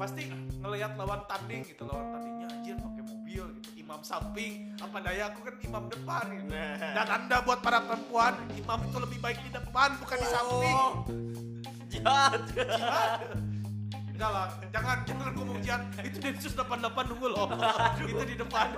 pasti 0.00 0.22
ngelihat 0.64 0.96
lawan 0.96 1.20
tanding 1.28 1.60
gitu 1.68 1.84
lawan 1.84 2.16
tandingnya 2.16 2.48
anjir 2.48 2.76
pakai 2.80 3.04
mobil 3.04 3.44
gitu 3.60 3.68
imam 3.76 4.00
samping 4.00 4.72
apa 4.80 4.96
daya 5.04 5.28
aku 5.28 5.44
kan 5.44 5.54
imam 5.60 5.84
depan 5.92 6.24
gitu. 6.32 6.48
Nah. 6.48 6.76
dan 6.80 7.06
anda 7.12 7.36
buat 7.44 7.60
para 7.60 7.84
perempuan 7.84 8.40
imam 8.56 8.78
itu 8.88 8.96
lebih 9.04 9.18
baik 9.20 9.38
di 9.44 9.50
depan 9.52 10.00
bukan 10.00 10.16
di 10.16 10.28
samping. 10.32 10.76
Jahat. 11.92 12.40
Jihad 12.56 13.20
enggak 14.16 14.30
lah 14.32 14.48
jangan 14.72 14.96
jangan 15.04 15.32
ngomong 15.36 15.60
jihad 15.60 15.82
itu 16.08 16.16
Densus 16.16 16.56
88 16.56 17.12
dulu 17.12 17.26
loh. 17.36 17.52
Itu 18.00 18.24
di 18.24 18.36
depan. 18.40 18.72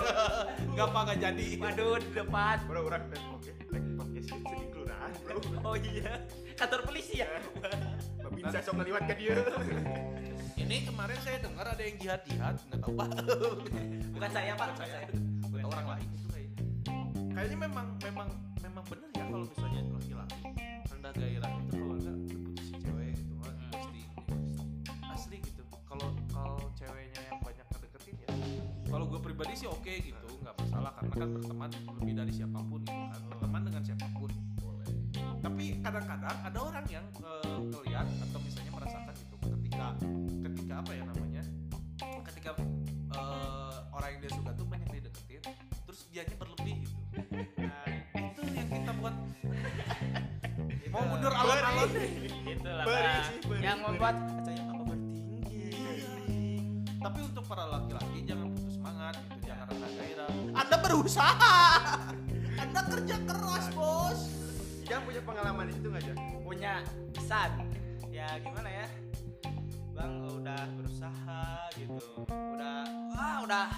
Enggak 0.66 0.86
apa 0.90 0.98
enggak 0.98 1.18
jadi. 1.30 1.48
Waduh 1.62 1.94
di 2.02 2.10
depan. 2.10 2.56
Bro 2.66 2.80
orang 2.90 3.06
dan 3.06 3.22
oke. 3.38 3.50
Podcast 3.94 4.30
kelurahan 4.74 5.10
bro 5.22 5.38
oh 5.68 5.76
iya 5.78 6.12
kantor 6.56 6.80
polisi 6.86 7.20
ya 7.20 7.28
saya 8.52 8.62
sok 8.64 8.74
ngeliwat 8.80 9.02
ke 9.08 9.14
dia. 9.16 9.36
Ini 10.54 10.76
kemarin 10.88 11.18
saya 11.20 11.38
dengar 11.44 11.66
ada 11.68 11.82
yang 11.82 11.96
jihad 12.00 12.20
jihad 12.24 12.56
nggak 12.68 12.80
tahu 12.80 12.92
pak. 12.96 13.08
Bukan 14.12 14.30
saya 14.32 14.52
pak 14.56 14.68
bukan 14.76 14.88
saya. 14.88 15.06
Atau 15.44 15.68
orang 15.68 15.86
lain. 15.96 16.08
Itu 16.08 16.26
kayaknya 16.32 16.62
kayaknya 17.34 17.58
memang 17.68 17.86
memang 18.00 18.28
memang 18.64 18.84
bener 18.88 19.08
ya 19.12 19.24
kalau 19.28 19.46
misalnya 19.48 19.80
laki-laki. 19.92 20.40
Anda 20.92 21.10
gairah 21.12 21.52
itu 21.60 21.72
kalau 21.76 21.96
putus 22.00 22.64
si 22.64 22.74
cewek 22.80 23.12
gitu 23.18 23.32
mah 23.36 23.52
pasti 23.72 24.02
asli 25.12 25.36
gitu. 25.44 25.62
Kalau 25.84 26.08
kalau 26.32 26.58
ceweknya 26.78 27.20
yang 27.28 27.38
banyak 27.44 27.66
ngedeketin 27.68 28.14
ya 28.24 28.28
kalau 28.88 29.04
gue 29.10 29.20
pribadi 29.20 29.52
sih 29.58 29.68
oke 29.68 29.92
gitu 30.00 30.26
nggak 30.40 30.54
masalah. 30.64 30.92
Karena 30.96 31.14
kan 31.16 31.28
berteman 31.34 31.70
lebih 32.00 32.14
dari 32.16 32.32
siapa 32.32 32.60
pun 32.64 32.80
gitu 32.84 33.04
kan. 33.10 33.20
Berteman 33.28 33.60
dengan 33.68 33.82
siapa 33.84 34.06
pun 34.16 34.30
tapi 35.44 35.76
kadang-kadang 35.84 36.36
ada 36.40 36.56
orang 36.56 36.86
yang 36.88 37.04
ngeliat 37.68 38.08
atau 38.08 38.40
misalnya 38.40 38.72
merasakan 38.72 39.12
gitu 39.12 39.36
ketika 39.44 39.86
ketika 40.40 40.74
apa 40.80 40.90
ya 40.96 41.02
namanya 41.04 41.42
ketika 42.32 42.50
eh, 43.12 43.74
orang 43.92 44.08
yang 44.16 44.20
dia 44.24 44.32
suka 44.32 44.50
tuh 44.56 44.64
banyak 44.64 44.88
dideketin 44.88 45.40
terus 45.84 46.00
dianya 46.08 46.36
berlebih 46.40 46.88
gitu. 46.88 46.96
Nah 47.60 47.84
itu 48.16 48.40
yang 48.56 48.68
kita 48.72 48.92
buat. 48.96 49.14
Mau 50.94 51.02
mundur 51.10 51.34
alon-alon. 51.34 51.90
Sih, 51.90 52.10
beri, 52.64 53.60
yang 53.60 53.82
beri. 53.82 53.98
membuat 53.98 54.16
saya 54.48 54.62
apa 54.64 54.82
bertinggi. 54.94 55.62
Tapi 57.04 57.18
untuk 57.20 57.44
para 57.44 57.64
laki-laki 57.68 58.18
jangan 58.24 58.48
putus 58.56 58.74
semangat 58.80 59.14
gitu 59.20 59.36
jangan 59.44 59.66
rendah 59.68 59.90
gairah. 59.92 60.30
Anda 60.56 60.76
berusaha. 60.80 61.56
Anda 62.54 62.80
kerja 62.88 63.16
keras 63.28 63.66
bos 63.76 64.33
Jal 64.84 65.00
punya 65.00 65.20
pengalaman 65.24 65.64
di 65.64 65.80
situ 65.80 65.88
nggak 65.88 66.04
Jal? 66.04 66.16
punya 66.44 66.72
pesan 67.16 67.50
ya 68.12 68.28
gimana 68.36 68.68
ya? 68.68 68.86
Bang 69.96 70.28
udah 70.28 70.60
berusaha 70.76 71.72
gitu. 71.72 72.28
Udah 72.28 72.84
wah 73.16 73.36
udah. 73.48 73.72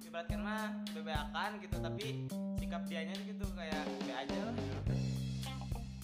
Ibaratkan 0.00 0.40
mah 0.40 0.72
bebeakan 0.96 1.60
gitu 1.60 1.76
tapi 1.76 2.24
sikap 2.56 2.88
dianya 2.88 3.12
gitu 3.28 3.44
kayak 3.52 3.84
be 4.00 4.12
aja 4.16 4.38
lah. 4.48 4.56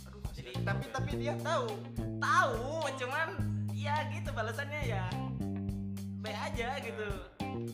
Aduh 0.04 0.20
jadi 0.36 0.52
tapi 0.68 0.84
tapi 0.92 1.10
dia 1.16 1.32
tahu. 1.40 1.72
Tahu 2.20 2.92
cuman 3.00 3.28
ya 3.72 4.04
gitu 4.12 4.36
balasannya 4.36 4.80
ya 4.84 5.08
be 6.20 6.28
aja 6.28 6.76
gitu 6.84 7.08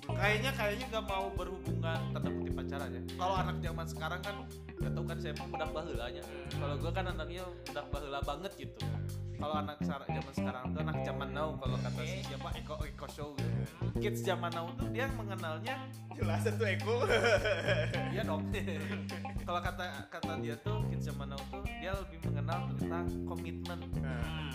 kayaknya 0.06 0.50
kayaknya 0.54 0.86
gak 0.90 1.04
mau 1.06 1.26
berhubungan 1.34 2.00
tanda 2.14 2.30
kutip 2.30 2.54
pacaran 2.54 2.90
ya. 2.92 3.02
Kalau 3.14 3.34
anak 3.34 3.56
zaman 3.62 3.86
sekarang 3.86 4.20
kan 4.22 4.36
gak 4.78 4.92
tau 4.94 5.04
kan 5.04 5.18
saya 5.18 5.32
mah 5.38 5.48
budak 5.50 5.70
baheulanya 5.74 6.22
kalau 6.54 6.74
gue 6.78 6.92
kan 6.94 7.04
anaknya 7.10 7.44
budak 7.66 7.86
baheula 7.90 8.20
banget 8.22 8.52
gitu. 8.58 8.80
Kalau 9.38 9.54
anak 9.54 9.78
zaman 9.86 10.34
sekarang 10.34 10.62
tuh 10.74 10.80
anak 10.82 10.98
zaman 11.06 11.28
now 11.30 11.54
kalau 11.62 11.78
kata 11.78 12.02
si 12.02 12.18
siapa? 12.26 12.50
Eko 12.58 12.74
Eko 12.82 13.06
Show 13.06 13.28
gitu. 13.38 13.54
Kids 14.02 14.26
zaman 14.26 14.50
now 14.50 14.66
tuh 14.74 14.90
dia 14.90 15.06
mengenalnya 15.14 15.78
jelas 16.18 16.42
itu 16.42 16.64
Eko. 16.66 17.06
Iya 18.14 18.22
dong. 18.26 18.50
Kalau 19.46 19.60
kata 19.62 20.10
kata 20.10 20.32
dia 20.42 20.58
tuh 20.58 20.82
kids 20.90 21.06
zaman 21.06 21.30
now 21.30 21.40
tuh 21.54 21.62
dia 21.78 21.94
lebih 21.94 22.18
mengenal 22.26 22.66
tentang 22.74 23.06
komitmen. 23.30 23.78
hmm. 24.02 24.50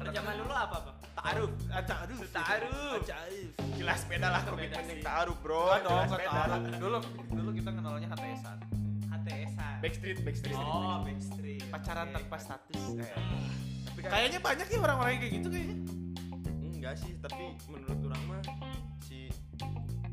Kalau 0.00 0.12
zaman 0.16 0.32
dulu 0.40 0.54
apa 0.56 0.76
bang 0.88 0.99
taaruf 1.20 1.52
Acaruf. 1.68 2.18
Ta'aruf. 2.32 3.00
Acaruf. 3.04 3.48
jelas 3.76 4.00
beda 4.08 4.28
lah 4.28 4.42
komitmen 4.44 4.84
yang 4.88 5.00
taruh 5.04 5.36
bro 5.40 5.68
Enggak 5.68 5.80
dong, 5.84 6.04
enggak. 6.08 6.80
Dulu 6.80 6.98
dulu 7.30 7.50
kita 7.52 7.70
kenalnya 7.72 8.08
HTS-an. 8.12 8.58
HTS-an 9.10 9.76
backstreet 9.80 10.18
backstreet 10.24 10.56
oh 10.56 11.04
backstreet 11.04 11.64
Pacaran 11.68 12.08
tanpa 12.10 12.36
status. 12.40 12.82
Tapi 13.84 13.98
kan 14.00 14.10
Kayaknya 14.10 14.38
banyak 14.40 14.66
ya 14.66 14.78
orang-orang 14.80 15.10
yang 15.12 15.22
kayak 15.22 15.34
gitu 15.36 15.48
kayaknya. 15.48 15.76
enggak 16.80 16.94
sih 16.96 17.12
tapi 17.20 17.44
menurut 17.68 18.00
orang 18.08 18.22
mah 18.24 18.42
si 19.04 19.28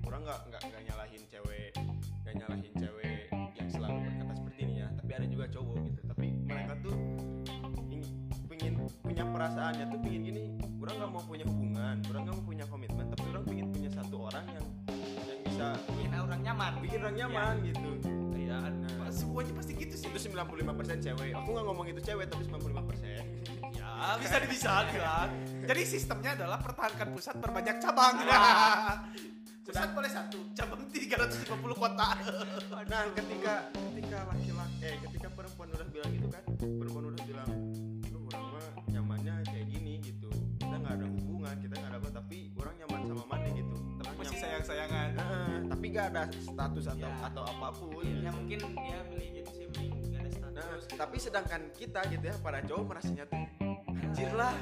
orang 0.04 0.20
nggak 0.20 0.40
nggak 0.52 0.62
nggak 0.68 0.82
nyalahin 0.92 1.24
cewek 1.32 1.72
nggak 2.28 2.36
nyalahin 2.44 2.74
cewek 2.76 3.24
yang 3.56 3.70
selalu 3.72 3.98
berkata 4.04 4.34
seperti 4.36 4.60
ini 4.68 4.76
ya 4.84 4.88
tapi 5.00 5.12
ada 5.16 5.28
juga 5.32 5.46
cowok 5.48 5.76
gitu 5.88 6.02
tapi 6.12 6.28
mereka 6.44 6.74
tuh 6.84 6.96
punya 9.18 9.34
perasaannya 9.34 9.86
tuh 9.90 9.98
pengen 10.06 10.22
gini 10.30 10.44
orang 10.78 10.96
nggak 11.02 11.10
mau 11.10 11.24
punya 11.26 11.46
hubungan 11.50 11.96
orang 12.06 12.22
nggak 12.22 12.36
mau 12.38 12.46
punya 12.46 12.66
komitmen 12.70 13.06
tapi 13.10 13.26
orang 13.34 13.44
pengen 13.50 13.68
punya 13.74 13.90
satu 13.90 14.16
orang 14.30 14.46
yang 14.46 14.66
yang 15.26 15.40
bisa 15.42 15.68
bikin 15.90 16.12
orang 16.22 16.42
nyaman 16.46 16.72
bikin 16.86 17.00
orang 17.02 17.18
nyaman 17.18 17.54
gitu 17.66 17.90
Iya, 18.38 18.62
nah. 18.78 19.10
semuanya 19.10 19.58
pasti 19.58 19.74
gitu 19.74 19.98
sih. 19.98 20.08
itu 20.14 20.30
95% 20.30 21.02
cewek 21.02 21.34
aku 21.34 21.50
nggak 21.50 21.66
ngomong 21.66 21.86
itu 21.90 22.02
cewek 22.06 22.30
tapi 22.30 22.46
95% 22.46 23.74
Ya, 23.82 24.14
bisa 24.22 24.38
bisa 24.46 24.72
bilang. 24.94 25.30
Jadi 25.66 25.82
sistemnya 25.82 26.32
adalah 26.38 26.62
pertahankan 26.62 27.10
pusat 27.12 27.36
berbanyak 27.42 27.82
cabang. 27.82 28.22
pusat 29.66 29.90
boleh 29.98 30.12
satu, 30.14 30.40
cabang 30.54 30.86
350 30.94 31.58
kota. 31.76 32.10
nah 32.88 33.02
ketika 33.18 33.68
ketika 33.74 34.18
laki-laki 34.30 34.80
eh 34.86 34.96
ketika 35.10 35.28
perempuan 35.34 35.68
udah 35.74 35.88
bilang 35.92 36.12
gitu 36.14 36.28
kan 36.32 36.44
nggak 45.98 46.10
ada 46.14 46.24
status 46.30 46.86
atau 46.88 47.10
Ya. 47.10 47.26
atau 47.26 47.44
apa 47.44 47.68
pun. 47.74 48.06
Ya 48.06 48.30
mungkin 48.30 48.58
dia 48.62 49.00
milih 49.10 49.28
gitu 49.34 49.50
sih 49.52 49.66
milih 49.74 49.90
gak 50.08 50.22
ada 50.22 50.30
status 50.30 50.82
nah 50.88 50.98
tapi 50.98 51.16
sedangkan 51.18 51.62
kita 51.74 52.00
gitu 52.08 52.22
ya 52.24 52.36
para 52.38 52.60
cowok 52.62 52.84
merasanya 52.88 53.26
tuh 53.26 53.42
anjir 53.90 54.32
lah. 54.32 54.54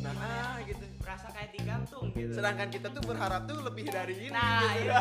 Nah 0.00 0.56
gitu. 0.62 0.84
Merasa 1.00 1.26
kayak 1.30 1.50
digantung 1.52 2.06
gitu. 2.10 2.32
Sedangkan 2.32 2.68
kita 2.68 2.88
tuh 2.88 3.02
berharap 3.02 3.42
tuh 3.44 3.58
lebih 3.60 3.86
dari 3.86 4.14
ini 4.22 4.30
nah 4.30 4.62
gitu. 4.70 4.86
iya. 4.86 5.00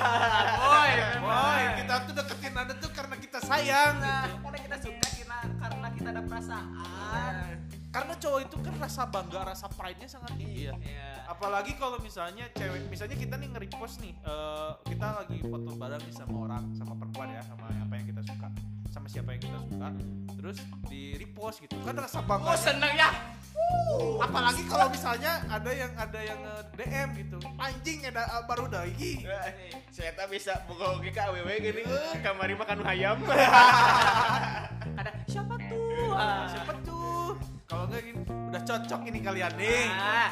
Boy 0.57 0.91
Boy, 1.25 1.63
kita 1.77 1.93
tuh 2.03 2.13
deketin 2.17 2.53
anda 2.53 2.73
tuh 2.75 2.91
karena 2.91 3.15
kita 3.15 3.37
sayang. 3.39 3.93
nah, 3.99 4.25
karena 4.41 4.59
kita 4.59 4.77
suka 4.81 5.07
kita 5.13 5.37
karena 5.57 5.87
kita 5.91 6.09
ada 6.09 6.21
perasaan 6.21 7.33
Karena 7.93 8.13
cowok 8.17 8.39
itu 8.41 8.55
kan 8.57 8.73
rasa 8.81 9.05
bangga, 9.05 9.41
rasa 9.53 9.69
pride-nya 9.69 10.09
sangat 10.09 10.33
tinggi 10.33 10.65
ya. 10.65 10.73
ya 10.81 11.29
Apalagi 11.29 11.77
kalau 11.77 12.01
misalnya 12.01 12.49
cewek, 12.57 12.89
misalnya 12.89 13.13
kita 13.13 13.37
nih 13.37 13.53
nge-repost 13.53 14.01
nih, 14.01 14.17
eh, 14.17 14.71
kita 14.89 15.07
lagi 15.21 15.37
foto 15.45 15.77
bareng 15.77 16.01
nih 16.01 16.15
sama 16.17 16.35
orang, 16.49 16.63
sama 16.73 16.93
perempuan 16.97 17.29
ya, 17.37 17.41
sama 17.45 17.69
apa 17.69 17.93
yang 17.93 18.07
kita 18.09 18.23
suka. 18.25 18.49
sama 18.93 19.09
siapa 19.09 19.33
yang 19.33 19.41
kita 19.41 19.57
suka 19.57 19.89
terus 20.37 20.57
di 20.85 21.17
repost 21.17 21.65
gitu. 21.65 21.73
Kan 21.81 21.97
rasa 21.97 22.21
bangga 22.29 22.53
Oh 22.53 22.53
seneng 22.53 22.93
ya. 22.93 23.09
apalagi 24.21 24.61
kalau 24.69 24.85
misalnya 24.85 25.41
ada 25.49 25.71
yang 25.73 25.89
ada 25.97 26.19
yang 26.21 26.39
DM 26.77 27.09
gitu. 27.25 27.41
Anjing 27.57 28.05
ada 28.05 28.21
ah, 28.29 28.45
baru 28.45 28.69
lagi 28.69 29.25
saya 29.89 30.13
tak 30.13 30.29
bisa 30.29 30.61
buka 30.69 31.01
ke 31.01 31.21
aww 31.21 31.49
gini 31.57 31.81
eh 31.85 32.17
kamari 32.21 32.53
makan 32.53 32.85
ayam 32.85 33.17
Ada 34.99 35.09
siapa 35.25 35.57
tuh 35.57 36.13
cocok 38.73 39.01
ini 39.05 39.19
kalian 39.19 39.53
nih 39.53 39.85
Ah. 39.87 40.29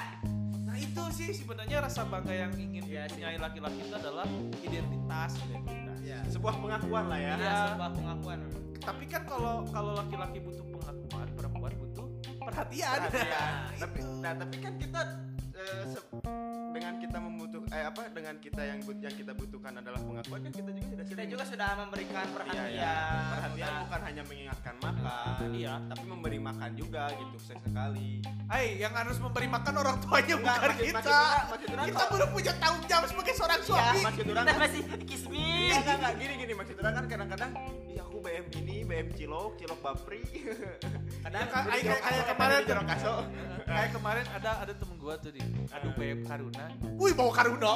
nah 0.64 0.74
itu 0.76 1.04
sih 1.12 1.30
sebenarnya 1.32 1.78
rasa 1.80 2.02
bangga 2.04 2.34
yang 2.40 2.54
ingin 2.56 2.82
Iya 2.84 3.06
dipunyai 3.06 3.38
laki-laki 3.38 3.80
itu 3.80 3.94
adalah 3.94 4.26
identitas 4.60 5.32
identitas 5.40 5.98
ya, 6.02 6.20
sebuah 6.28 6.58
pengakuan 6.58 7.06
lah 7.06 7.16
ya 7.16 7.30
Ya, 7.30 7.36
Iya. 7.38 7.56
sebuah 7.70 7.90
pengakuan. 7.94 8.38
tapi 8.80 9.04
kan 9.06 9.22
kalau 9.24 9.54
kalau 9.68 9.94
laki-laki 9.94 10.42
butuh 10.42 10.66
pengakuan 10.68 11.28
perempuan 11.32 11.72
butuh 11.78 12.06
perhatian, 12.42 12.98
Perhatian. 13.00 13.30
Nah, 13.30 13.78
tapi 13.78 14.00
nah 14.18 14.34
tapi 14.36 14.56
kan 14.58 14.74
kita 14.76 15.02
eh, 15.64 15.86
dengan 16.72 16.94
kita 16.98 17.18
membutuh 17.20 17.62
eh 17.68 17.84
apa 17.84 18.08
dengan 18.10 18.36
kita 18.38 18.62
yang 18.64 18.80
but- 18.80 18.98
yang 18.98 19.12
kita 19.12 19.32
butuhkan 19.32 19.74
adalah 19.76 20.00
pengakuan 20.00 20.40
kan 20.42 20.52
kita 20.52 20.72
juga 20.72 20.88
sudah 20.88 21.06
Kita 21.06 21.24
juga 21.28 21.44
sudah 21.46 21.70
memberikan 21.78 22.26
perhatian. 22.32 22.64
Iya, 22.64 22.72
iya. 22.74 22.96
perhatian 23.30 23.68
Udah. 23.68 23.82
bukan 23.84 24.02
hanya 24.02 24.24
mengingatkan 24.24 24.76
makan 24.80 25.50
Iya. 25.52 25.74
tapi 25.86 26.04
memberi 26.06 26.40
makan 26.40 26.72
juga 26.74 27.04
gitu 27.12 27.38
sesekali 27.38 28.12
Hai, 28.48 28.66
yang 28.78 28.94
harus 28.94 29.18
memberi 29.18 29.48
makan 29.48 29.74
orang 29.78 29.96
tuanya 30.00 30.34
Enggak, 30.34 30.56
bukan 30.56 30.70
maksud- 30.70 30.86
kita. 30.86 31.00
maksud 31.00 31.50
maksud 31.52 31.68
orang 31.70 31.86
kita 31.88 32.04
belum 32.10 32.30
punya 32.32 32.54
tanggung 32.58 32.86
jawab 32.86 33.06
sebagai 33.06 33.34
seorang 33.34 33.60
ya 33.60 33.66
suami. 33.66 34.00
maksud 34.02 34.26
orang 34.26 34.44
Kita 34.44 34.52
kan 34.52 34.62
masih. 34.62 34.82
Iya, 35.32 35.76
enggak, 35.78 35.96
enggak, 35.98 36.14
gini 36.18 36.34
gini 36.38 36.54
maksud 36.54 36.76
orang 36.78 36.94
kan 36.94 37.06
kadang-kadang 37.08 37.52
iya 37.86 38.02
aku 38.02 38.11
BM 38.22 38.46
ini 38.56 38.76
BM 38.82 39.08
cilok 39.12 39.52
cilok 39.58 39.80
bapri 39.80 40.22
Ya, 41.22 41.46
kayak, 41.48 42.02
kayak, 42.02 42.02
apa, 42.02 42.34
kemarin 42.34 42.62
jeruk 42.66 42.86
kaso 42.88 43.14
kayak 43.64 43.90
kemarin 43.92 44.26
ada 44.32 44.52
ada 44.60 44.74
temen 44.74 44.96
gua 44.98 45.16
tuh 45.16 45.30
di 45.30 45.42
aduh 45.70 45.92
BM 45.94 46.20
Karuna. 46.24 46.66
Wih, 46.98 47.14
bawa 47.14 47.32
Karuna. 47.32 47.72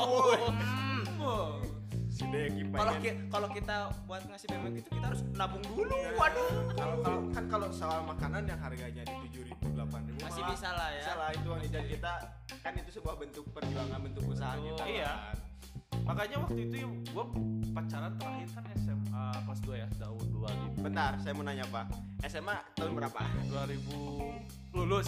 Hmm. 0.50 1.62
Si 2.08 2.24
Kalau 2.72 2.94
ki- 2.98 3.28
kalau 3.28 3.48
kita 3.52 3.76
buat 4.06 4.24
ngasih 4.24 4.48
BM 4.48 4.66
itu 4.74 4.90
kita 4.90 5.06
harus 5.06 5.22
nabung 5.32 5.62
dulu. 5.62 5.92
Ya. 5.92 6.16
Waduh. 6.16 6.50
kalau 6.74 6.96
kalau 7.02 7.20
kan 7.30 7.46
kalau 7.46 7.68
soal 7.70 8.02
makanan 8.04 8.48
yang 8.48 8.58
harganya 8.58 9.04
di 9.04 9.14
tujuh 9.26 9.42
ribu 9.46 9.66
delapan 9.70 10.02
ribu 10.06 10.20
Masih 10.24 10.44
bisa 10.48 10.70
lah 10.72 10.90
ya. 10.90 11.00
bisa 11.00 11.14
lah 11.14 11.30
itu 11.32 11.50
dan 11.70 11.84
kita 11.86 12.14
kan 12.62 12.74
itu 12.74 12.92
sebuah 12.94 13.16
bentuk 13.16 13.46
perjuangan 13.52 14.00
bentuk 14.02 14.24
usaha 14.26 14.56
kita 14.56 14.84
Iya. 14.86 15.12
kan. 15.12 15.36
Makanya 16.06 16.38
waktu 16.46 16.60
itu 16.70 16.76
ya, 16.86 16.88
gua 17.12 17.26
pacaran 17.74 18.14
terakhir 18.22 18.48
kan 18.54 18.64
SMA 18.78 19.26
kelas 19.46 19.62
2 19.66 19.82
ya, 19.82 19.88
tahun 19.98 20.26
2000. 20.78 20.86
bentar 20.86 21.12
saya 21.18 21.34
mau 21.34 21.44
nanya 21.44 21.66
pak 21.74 21.86
SMA 22.30 22.58
tahun 22.78 22.92
berapa 22.94 23.20
2000 23.50 24.65
lulus. 24.76 25.08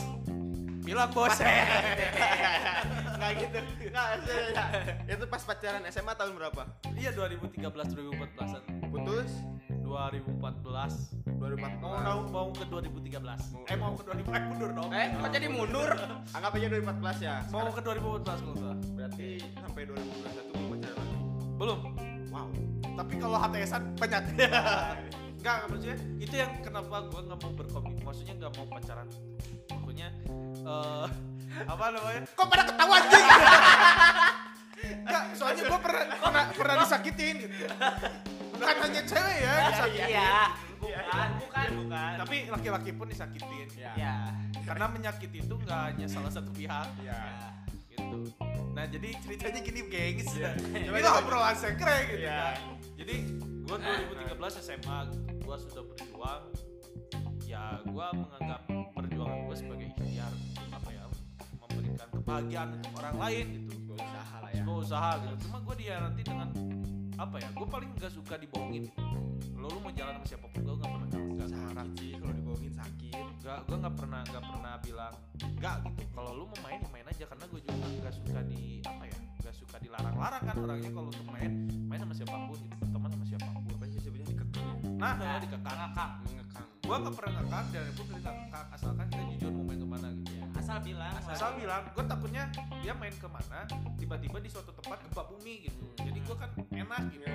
Bilang 0.88 1.12
bos. 1.12 1.36
nggak 3.20 3.32
gitu. 3.44 3.60
Nggak 3.92 4.08
itu 5.12 5.26
pas 5.28 5.42
pacaran 5.44 5.84
SMA 5.92 6.14
tahun 6.16 6.34
berapa? 6.40 6.62
Iya 6.96 7.12
2013 7.12 7.60
2014-an. 7.68 8.64
putus? 8.88 9.30
2014 9.88 11.16
2004 11.40 11.80
mau 11.80 11.96
mau, 12.04 12.20
mau 12.28 12.48
ke 12.52 12.68
2013 12.68 13.72
eh 13.72 13.76
mau 13.80 13.96
ke 13.96 14.04
2000 14.04 14.36
eh 14.36 14.44
mundur 14.52 14.72
dong. 14.76 14.90
Eh, 14.92 15.08
kok 15.16 15.32
jadi 15.32 15.48
mundur? 15.48 15.90
anggap 16.36 16.52
aja 16.60 16.68
2014 16.76 17.24
ya. 17.24 17.36
Mau 17.52 17.72
ke 17.72 17.82
2014 17.84 18.44
kalau 18.44 18.76
berarti 19.00 19.30
sampai 19.56 19.82
2021 19.88 20.52
belum 20.52 20.68
pacaran 20.76 21.08
belum. 21.58 21.80
Wow. 22.32 22.48
Tapi 23.00 23.14
kalau 23.18 23.38
HTSan 23.40 23.84
banyak 23.96 24.24
enggak 25.38 25.60
maksudnya 25.70 25.98
itu 26.18 26.36
yang 26.36 26.52
kenapa 26.60 26.96
gue 27.08 27.22
nggak 27.24 27.40
mau 27.40 27.52
berkomitmen 27.54 28.04
maksudnya 28.04 28.34
nggak 28.36 28.52
mau 28.58 28.66
pacaran 28.68 29.08
pokoknya 29.70 30.08
eh 30.66 31.08
apa 31.72 31.84
namanya 31.90 32.22
kok 32.28 32.48
pada 32.48 32.64
ketawa 32.66 32.94
anjing 33.00 33.26
enggak 34.78 35.24
soalnya 35.34 35.64
gue 35.66 35.80
pernah 35.80 36.04
pernah 36.18 36.44
pernah 36.54 36.76
disakitin 36.82 37.34
gitu 37.42 37.56
bukan 38.58 38.76
hanya 38.82 39.02
cewek 39.06 39.38
ya 39.38 39.54
disakitin. 39.70 40.10
Iya. 40.10 40.34
Bukan, 40.78 41.30
bukan, 41.42 41.68
bukan. 41.82 42.12
tapi 42.22 42.38
laki-laki 42.54 42.90
pun 42.94 43.10
disakitin 43.10 43.68
ya 43.74 43.92
Ya. 43.98 44.16
karena 44.62 44.86
menyakiti 44.86 45.42
itu 45.42 45.56
nggak 45.58 45.82
hanya 45.94 46.06
salah 46.06 46.30
satu 46.30 46.54
pihak 46.54 46.90
ya 47.02 47.50
gitu 47.90 48.30
nah 48.74 48.86
jadi 48.86 49.10
ceritanya 49.26 49.60
gini 49.66 49.82
gengs 49.90 50.30
Iya. 50.38 50.54
ini 50.54 51.00
tuh 51.02 51.14
obrolan 51.18 51.58
sekre 51.58 51.98
gitu 52.14 52.22
Iya. 52.22 52.38
kan 52.38 52.56
jadi 52.94 53.16
gua 53.68 53.78
2013 53.84 54.64
SMA 54.64 55.00
gua 55.44 55.56
sudah 55.60 55.84
berjuang. 55.84 56.44
Ya 57.44 57.80
gua 57.88 58.16
menganggap 58.16 58.62
perjuangan 58.96 59.38
gua 59.48 59.56
sebagai 59.56 59.88
ikhtiar 59.92 60.32
apa 60.72 60.90
ya 60.92 61.04
memberikan 61.60 62.08
kebahagiaan 62.16 62.70
untuk 62.80 62.92
orang 63.04 63.16
lain 63.20 63.46
gitu. 63.60 63.74
Gua 63.92 63.98
usaha 64.00 64.36
lah 64.40 64.52
ya. 64.56 64.64
Gua 64.64 64.78
usaha 64.80 65.12
gitu. 65.20 65.36
Cuma 65.48 65.58
gua 65.64 65.76
dihianati 65.76 66.22
dengan 66.24 66.50
apa 67.18 67.36
ya 67.44 67.50
gua 67.52 67.68
paling 67.68 67.92
nggak 68.00 68.12
suka 68.16 68.36
dibohongin. 68.40 68.88
Lo 69.60 69.68
lu 69.68 69.80
mau 69.84 69.92
jalan 69.92 70.16
sama 70.22 70.26
siapa 70.26 70.48
pun 70.48 70.60
gua 70.64 70.76
nggak 70.80 70.92
pernah 70.92 71.08
nggak 71.08 71.24
pernah 71.28 71.48
sakit 71.48 71.96
sih 72.00 72.12
kalau 72.20 72.34
dibohongin 72.34 72.74
sakit. 72.74 73.16
Gak, 73.48 73.60
gue 73.64 73.78
nggak 73.80 73.96
pernah 73.96 74.22
nggak 74.28 74.44
pernah 74.44 74.74
bilang 74.84 75.14
nggak 75.40 75.76
gitu. 75.88 76.04
Kalau 76.12 76.32
lu 76.36 76.44
mau 76.52 76.60
main 76.68 76.80
ya 76.84 76.90
main 76.92 77.06
aja. 77.08 77.24
Karena 77.28 77.46
gue 77.48 77.60
juga 77.64 77.86
nggak 77.88 78.14
suka 78.16 78.40
di 78.44 78.84
apa 78.84 79.04
ya, 79.08 79.18
nggak 79.40 79.56
suka 79.56 79.76
dilarang-larang 79.80 80.44
kan 80.44 80.56
orangnya. 80.60 80.90
Kalau 80.92 81.08
untuk 81.08 81.28
main 81.32 81.52
main 81.88 82.00
sama 82.04 82.14
siapa 82.18 82.36
pun 82.36 82.60
gitu, 82.60 82.87
Nah, 84.98 85.14
nah 85.14 85.38
dikekang 85.38 85.78
ngakang. 85.78 86.12
mengekang 86.26 86.66
Gue 86.82 86.98
nggak 86.98 87.14
pernah 87.20 87.32
ngakang 87.38 87.66
dan 87.70 87.84
pun 87.94 88.06
dari 88.08 88.22
ngakang 88.24 88.66
asalkan 88.74 89.06
kita 89.12 89.24
jujur 89.36 89.50
mau 89.54 89.64
main 89.68 89.78
ke 89.78 89.88
mana 89.88 90.08
gitu. 90.10 90.32
Ya, 90.34 90.46
Asal 90.58 90.78
bilang. 90.82 91.14
Asal 91.22 91.50
bilang, 91.54 91.82
gue 91.94 92.04
takutnya 92.08 92.44
dia 92.82 92.94
main 92.98 93.14
ke 93.14 93.28
mana, 93.30 93.60
tiba-tiba 94.00 94.38
di 94.42 94.50
suatu 94.50 94.72
tempat 94.74 94.98
gempa 95.06 95.24
bumi 95.30 95.54
gitu. 95.70 95.84
Jadi 96.02 96.18
gue 96.18 96.36
kan 96.36 96.50
enak 96.74 97.02
gitu. 97.14 97.26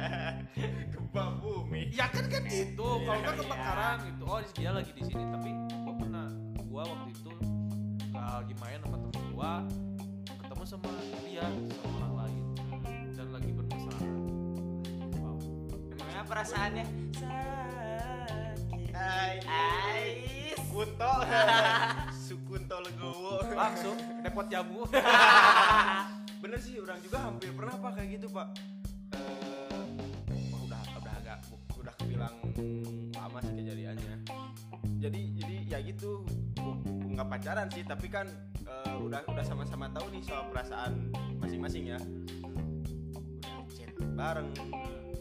gempa 0.94 1.24
bumi 1.42 1.82
Ya 1.90 2.06
kan 2.06 2.24
kan 2.28 2.42
gitu, 2.46 2.86
kalau 3.02 3.18
nggak 3.18 3.34
Iya. 3.34 3.42
kebakaran 3.42 3.96
gitu. 4.06 4.22
Oh 4.28 4.38
dia 4.54 4.70
lagi 4.70 4.92
di 4.94 5.02
sini, 5.02 5.24
tapi 5.26 5.50
gue 5.56 5.94
pernah, 5.98 6.26
gue 6.54 6.82
waktu 6.86 7.10
itu 7.10 7.32
lagi 8.12 8.54
main 8.62 8.78
sama 8.84 8.96
temen 9.00 9.24
gue, 9.32 9.52
ketemu 10.38 10.64
sama 10.68 10.88
dia 11.24 11.46
sama 11.82 11.99
Gimana 16.20 16.36
perasaannya? 16.36 16.84
Sakit. 17.16 18.92
Hai. 18.92 19.40
Ais. 19.40 20.60
Kunto 20.68 21.12
Sukunto 22.28 22.76
Legowo 22.84 23.40
Langsung 23.56 23.96
depot 24.20 24.44
jamu. 24.52 24.84
bener 26.44 26.60
sih 26.60 26.76
orang 26.76 27.00
juga 27.00 27.24
hampir 27.24 27.48
pernah 27.56 27.72
pak 27.72 27.92
kayak 27.96 28.20
gitu 28.20 28.28
pak 28.36 28.52
Eh, 29.16 29.80
wah, 30.52 30.60
udah 30.60 30.82
udah 31.00 31.12
agak 31.24 31.40
udah 31.80 31.94
kebilang 31.96 32.36
lama 33.16 33.38
sih 33.40 33.54
kejadiannya 33.56 34.14
jadi 35.00 35.20
jadi 35.40 35.56
ya 35.72 35.78
gitu 35.88 36.20
nggak 37.16 37.28
pacaran 37.32 37.68
sih 37.72 37.80
tapi 37.88 38.12
kan 38.12 38.28
eh, 38.68 38.96
udah 39.00 39.24
udah 39.24 39.44
sama-sama 39.48 39.88
tahu 39.96 40.12
nih 40.12 40.20
soal 40.20 40.52
perasaan 40.52 41.08
masing-masing 41.40 41.96
ya 41.96 41.98
udah 42.44 43.64
chat 43.72 43.96
bareng 44.16 44.52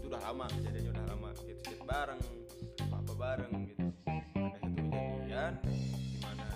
itu 0.10 0.17
udah 0.17 0.26
lama 0.26 0.45
kejadiannya 0.50 0.89
udah 0.89 1.06
lama. 1.06 1.30
Gitu 1.45 1.62
chat 1.69 1.82
bareng 1.86 2.22
apa 2.82 2.95
apa 2.98 3.13
bareng 3.13 3.52
gitu. 3.69 3.86
Ada 4.10 4.58
satu 4.58 4.82
kejadian 4.89 5.54
di 5.62 6.17
mana 6.26 6.50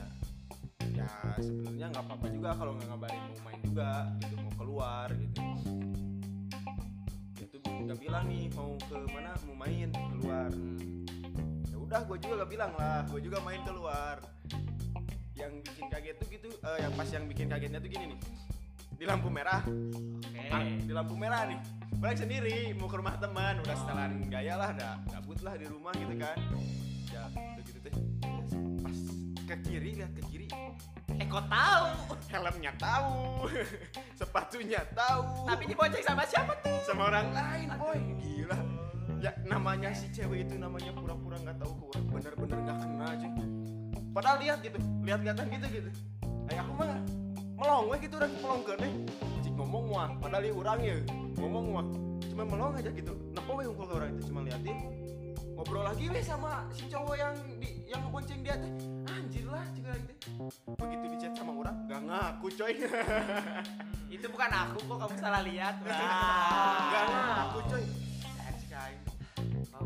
ya 0.97 1.09
sebenarnya 1.37 1.85
nggak 1.93 2.05
apa-apa 2.09 2.27
juga 2.33 2.49
kalau 2.57 2.71
nggak 2.73 2.87
ngabarin 2.89 3.21
mau 3.21 3.39
main 3.45 3.59
juga 3.61 3.91
gitu 4.17 4.35
mau 4.41 4.53
keluar 4.57 5.07
gitu. 5.13 5.41
Itu 7.37 7.57
nggak 7.61 7.97
bilang 8.01 8.25
nih 8.25 8.43
mau 8.57 8.73
ke 8.73 8.97
mana? 9.13 9.31
Mau 9.45 9.53
main 9.61 9.89
keluar. 9.93 10.49
Ya 11.69 11.77
udah 11.77 12.01
gue 12.09 12.17
juga 12.25 12.33
gak 12.41 12.49
bilang 12.49 12.71
lah 12.73 13.05
gue 13.05 13.21
juga 13.21 13.37
main 13.45 13.61
keluar. 13.61 14.17
Yang 15.37 15.61
bikin 15.69 15.85
kaget 15.93 16.15
tuh 16.17 16.27
gitu 16.33 16.49
eh, 16.49 16.77
yang 16.81 16.93
pas 16.97 17.09
yang 17.13 17.25
bikin 17.29 17.45
kagetnya 17.53 17.77
tuh 17.77 17.89
gini 17.93 18.17
nih. 18.17 18.19
Di 18.97 19.05
lampu 19.05 19.29
merah. 19.29 19.61
Oke. 19.61 20.41
Ah, 20.49 20.65
di 20.65 20.89
lampu 20.89 21.13
merah 21.13 21.45
nih 21.45 21.82
balik 22.03 22.19
sendiri 22.19 22.75
mau 22.75 22.91
ke 22.91 22.99
rumah 22.99 23.15
teman. 23.15 23.63
Udah 23.63 23.79
setelan 23.79 24.27
gaya 24.27 24.59
lah 24.59 24.75
udah 24.75 24.93
gabut 25.07 25.39
lah 25.39 25.55
di 25.55 25.71
rumah 25.71 25.95
gitu 25.95 26.11
kan. 26.19 26.35
Ya 27.07 27.23
udah 27.31 27.63
gitu 27.63 27.79
teh 27.79 27.95
pas 28.83 28.99
ke 29.47 29.55
kiri 29.63 30.03
lihat 30.03 30.11
ke 30.11 30.21
kiri. 30.27 30.47
Eh 31.15 31.23
kok 31.31 31.47
tahu? 31.47 31.87
helmnya 32.27 32.75
tahu. 32.75 33.47
Sepatunya 34.19 34.83
tahu. 34.91 35.47
Tapi 35.47 35.63
dibonceng 35.63 36.03
sama 36.03 36.27
siapa 36.27 36.59
tuh? 36.59 36.75
sama 36.83 37.07
orang 37.07 37.31
lain 37.31 37.71
boy 37.79 37.99
gila. 38.19 38.59
Ya 39.23 39.31
namanya 39.47 39.95
si 39.95 40.11
cewek 40.11 40.43
itu 40.43 40.59
namanya 40.59 40.91
pura-pura 40.91 41.39
nggak 41.39 41.55
tahu 41.55 41.71
ke 41.71 41.83
orang 41.95 42.05
bener-bener 42.11 42.57
nggak 42.67 42.77
kenal 42.83 43.07
aja 43.07 43.27
padahal 44.13 44.37
lihat 44.43 44.59
gitu 44.59 44.77
lihat-lihatan 45.07 45.45
gitu 45.55 45.67
gitu. 45.71 45.89
Kayak 46.51 46.67
aku 46.67 46.71
mah 46.83 46.99
melong 47.55 47.85
we 47.87 47.97
gitu 48.03 48.19
orang 48.19 48.33
melong 48.43 48.61
deh 48.67 48.93
cik 49.39 49.53
ngomong 49.55 49.85
wah 49.87 50.11
padahal 50.19 50.43
dia 50.43 50.53
orang 50.53 50.79
ya 50.83 50.95
ngomong 51.43 51.65
wah 51.75 51.87
cuma 52.31 52.43
melong 52.47 52.73
aja 52.79 52.89
gitu. 52.95 53.13
Napa 53.35 53.51
we 53.51 53.67
unggul 53.67 53.85
ke 53.85 53.93
orang 53.99 54.09
itu? 54.15 54.21
Cuma 54.31 54.39
liatin. 54.47 54.77
Ngobrol 55.53 55.83
lagi 55.83 56.05
weh 56.07 56.23
sama 56.23 56.65
si 56.71 56.87
cowok 56.87 57.15
yang 57.19 57.35
di 57.59 57.69
yang 57.91 57.99
ngebonceng 58.07 58.39
dia 58.41 58.55
teh 58.57 58.71
anjir 59.05 59.45
lah 59.45 59.61
juga 59.75 59.91
gitu 60.01 60.13
begitu 60.81 61.05
di 61.13 61.17
chat 61.21 61.33
sama 61.37 61.51
orang 61.53 61.75
gak 61.85 62.01
ngaku 62.01 62.47
coy. 62.57 62.73
Itu 64.15 64.25
bukan 64.29 64.49
aku 64.49 64.77
kok 64.81 64.97
kamu 64.97 65.15
salah 65.21 65.41
lihat. 65.45 65.75
gak 66.93 67.03
ngaku 67.11 67.59
coy. 67.69 67.85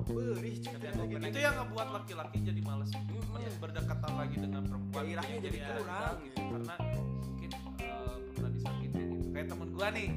Beri 0.08 0.56
itu 0.63 1.39
yang 1.43 1.56
ngebuat 1.60 1.88
laki-laki 1.91 2.39
jadi 2.39 2.62
males. 2.63 2.91
Iya. 2.96 3.52
berdekatan 3.60 4.12
lagi 4.15 4.36
dengan 4.39 4.63
perempuan 4.63 5.04
Gairahnya 5.04 5.38
jadi 5.43 5.58
Iya, 5.58 5.67
kurang. 5.76 6.15
gitu. 6.24 6.41
karena 6.48 6.76
mungkin 6.96 7.50
eh, 7.52 8.17
pernah 8.34 8.52
disakitin 8.56 9.04
gitu. 9.12 9.28
Kayak 9.36 9.48
temen 9.52 9.67
gua 9.76 9.88
nih 9.91 10.10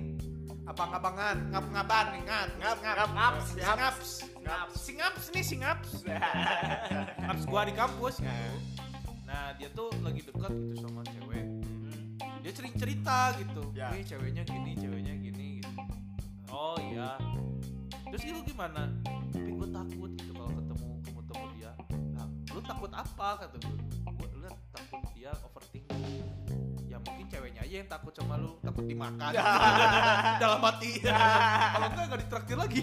abang-abangan 0.70 1.36
ngap-ngaban 1.50 2.06
nih 2.14 2.22
ngap 2.30 2.48
ngap. 2.62 2.76
Ngap 2.78 3.10
ngap 3.10 3.34
singaps 3.42 4.10
Ngaps. 4.40 4.74
singaps 4.78 5.24
nih 5.34 5.44
singaps 5.44 5.90
ngaps. 7.20 7.42
Gua 7.50 7.66
di 7.66 7.74
kampus. 7.74 8.22
Gitu 8.22 8.78
nah 9.30 9.54
dia 9.54 9.70
tuh 9.70 9.94
lagi 10.02 10.26
dekat 10.26 10.50
gitu 10.50 10.82
sama 10.82 11.06
cewek. 11.06 11.46
Dia 12.42 12.52
sering 12.54 12.74
cerita 12.74 13.30
gitu. 13.38 13.62
Ya. 13.74 13.94
Wih 13.94 14.02
ceweknya 14.02 14.42
gini 14.42 14.74
ceweknya 14.74 15.14
gini 15.18 15.46
gitu. 15.62 15.70
Oh 16.50 16.74
iya. 16.82 17.14
Terus 18.10 18.22
lu 18.26 18.42
gimana? 18.42 18.90
Tapi 19.30 19.50
gue 19.54 19.68
takut 19.70 20.10
gitu 20.18 20.32
kalau 20.34 20.50
ketemu 20.50 20.86
ketemu 20.98 21.20
temu 21.30 21.46
dia. 21.54 21.72
Nah, 22.18 22.26
lu 22.50 22.60
takut 22.66 22.90
apa? 22.90 23.28
Kata 23.38 23.56
gue 23.62 23.74
gue 24.18 24.50
takut 24.74 25.02
dia 25.14 25.30
overthinking 25.46 26.02
aja 27.60 27.74
yang 27.84 27.88
takut 27.88 28.12
sama 28.16 28.34
lu 28.40 28.56
takut 28.64 28.84
dimakan. 28.88 29.32
Dalam 30.42 30.60
hati. 30.64 30.90
Kalau 31.04 31.86
enggak 31.92 32.04
nggak 32.08 32.20
ditraktir 32.26 32.56
lagi. 32.56 32.80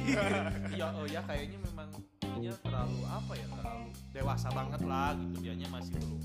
Iya 0.73 0.87
oh 0.93 1.05
ya 1.09 1.21
kayaknya 1.25 1.57
memang 1.65 1.89
dia 2.37 2.53
terlalu 2.61 3.01
apa 3.09 3.33
ya 3.33 3.45
terlalu 3.49 3.87
dewasa 4.13 4.47
banget 4.53 4.81
lah 4.85 5.11
gitu. 5.17 5.35
Dianya 5.41 5.67
masih 5.73 5.93
belum 5.97 6.21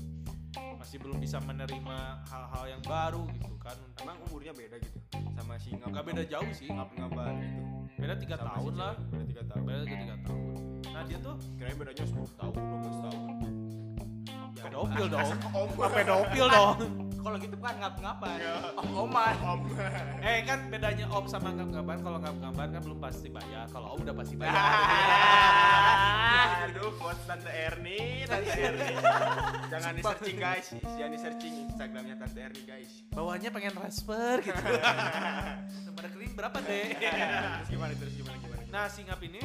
masih 0.53 0.97
belum 1.01 1.17
bisa 1.17 1.37
menerima 1.41 1.97
hal-hal 2.29 2.63
yang 2.69 2.81
baru 2.85 3.23
gitu 3.33 3.53
kan. 3.57 3.77
Emang 3.97 4.17
umurnya 4.29 4.53
beda 4.53 4.77
gitu? 4.77 4.99
Sama 5.33 5.57
si 5.57 5.73
ngap 5.73 5.89
nggak 5.89 6.05
beda 6.13 6.23
jauh 6.29 6.51
sih. 6.53 6.69
Ngap 6.69 6.89
ngaban 6.93 7.33
gitu 7.41 7.61
beda 7.93 8.19
tiga 8.19 8.35
Sama 8.35 8.43
si 8.43 8.53
tahun 8.57 8.73
lah. 8.75 8.93
beda 8.99 9.23
tiga 9.25 9.43
tahun. 9.47 9.63
Beda 9.63 9.83
tiga 9.85 10.15
tahun. 10.27 10.53
Nah 10.93 11.01
dia 11.09 11.17
tuh 11.17 11.35
kirain 11.57 11.75
bedanya 11.79 12.05
10 12.05 12.39
tahun 12.39 12.53
12 12.53 13.05
tahun. 13.05 13.21
Ya 14.23 14.41
pedofil 14.61 15.05
dong. 15.09 15.29
pedofil 15.77 16.47
dong 16.47 16.77
Kalau 17.23 17.37
gitu 17.39 17.55
bukan 17.55 17.75
ngap-ngapan. 17.79 18.35
Ya. 18.35 18.55
Oh, 18.75 19.07
oman. 19.07 19.35
om 19.43 19.61
eh 20.27 20.43
kan 20.43 20.59
bedanya 20.67 21.05
om 21.07 21.23
sama 21.23 21.55
ngap-ngaban 21.55 22.03
kalau 22.03 22.19
ngap-ngaban 22.19 22.67
kan 22.75 22.81
belum 22.83 22.99
pasti 22.99 23.27
bayar 23.31 23.65
kalau 23.71 23.95
om 23.95 23.99
udah 24.03 24.15
pasti 24.15 24.35
bayar 24.35 24.55
Aduh, 26.67 26.91
quotes 26.99 27.23
Tante 27.23 27.51
Erni, 27.51 28.27
Tante 28.27 28.51
Erni. 28.51 28.95
Jangan 29.71 29.91
di 29.95 30.01
searching 30.03 30.37
guys, 30.39 30.67
jangan 30.99 31.11
di 31.11 31.19
searching 31.19 31.53
Instagramnya 31.67 32.15
Tante 32.19 32.39
Erni 32.39 32.63
guys. 32.67 32.91
bawahnya 33.13 33.49
pengen 33.53 33.73
transfer 33.77 34.41
gitu 34.41 34.57
nomor 35.85 36.01
rekening 36.01 36.33
berapa 36.33 36.57
deh 36.65 36.97
terus 36.97 37.69
gimana 37.69 37.93
terus 37.93 38.13
gimana 38.17 38.37
gimana? 38.41 38.61
nah 38.73 38.85
si 38.89 39.05
ngap 39.05 39.21
ini 39.21 39.41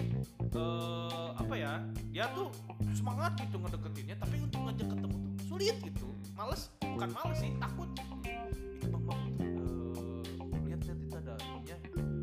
eh 0.56 1.28
apa 1.36 1.54
ya 1.54 1.84
dia 2.08 2.24
tuh 2.32 2.48
semangat 2.96 3.36
gitu 3.36 3.60
ngedeketinnya 3.60 4.16
tapi 4.16 4.40
untuk 4.40 4.60
ngajak 4.64 4.88
ketemu 4.88 5.17
sulit 5.58 5.76
gitu 5.82 6.06
males 6.38 6.70
bukan 6.78 7.10
males 7.10 7.34
sih 7.36 7.50
takut 7.58 7.90
itu 8.78 8.86
bang 8.86 9.02
bang 9.02 9.20
eh, 9.42 10.60
lihat 10.64 10.80
lihat 10.86 10.98
itu 11.02 11.14
ada 11.18 11.34
ininya 11.42 11.76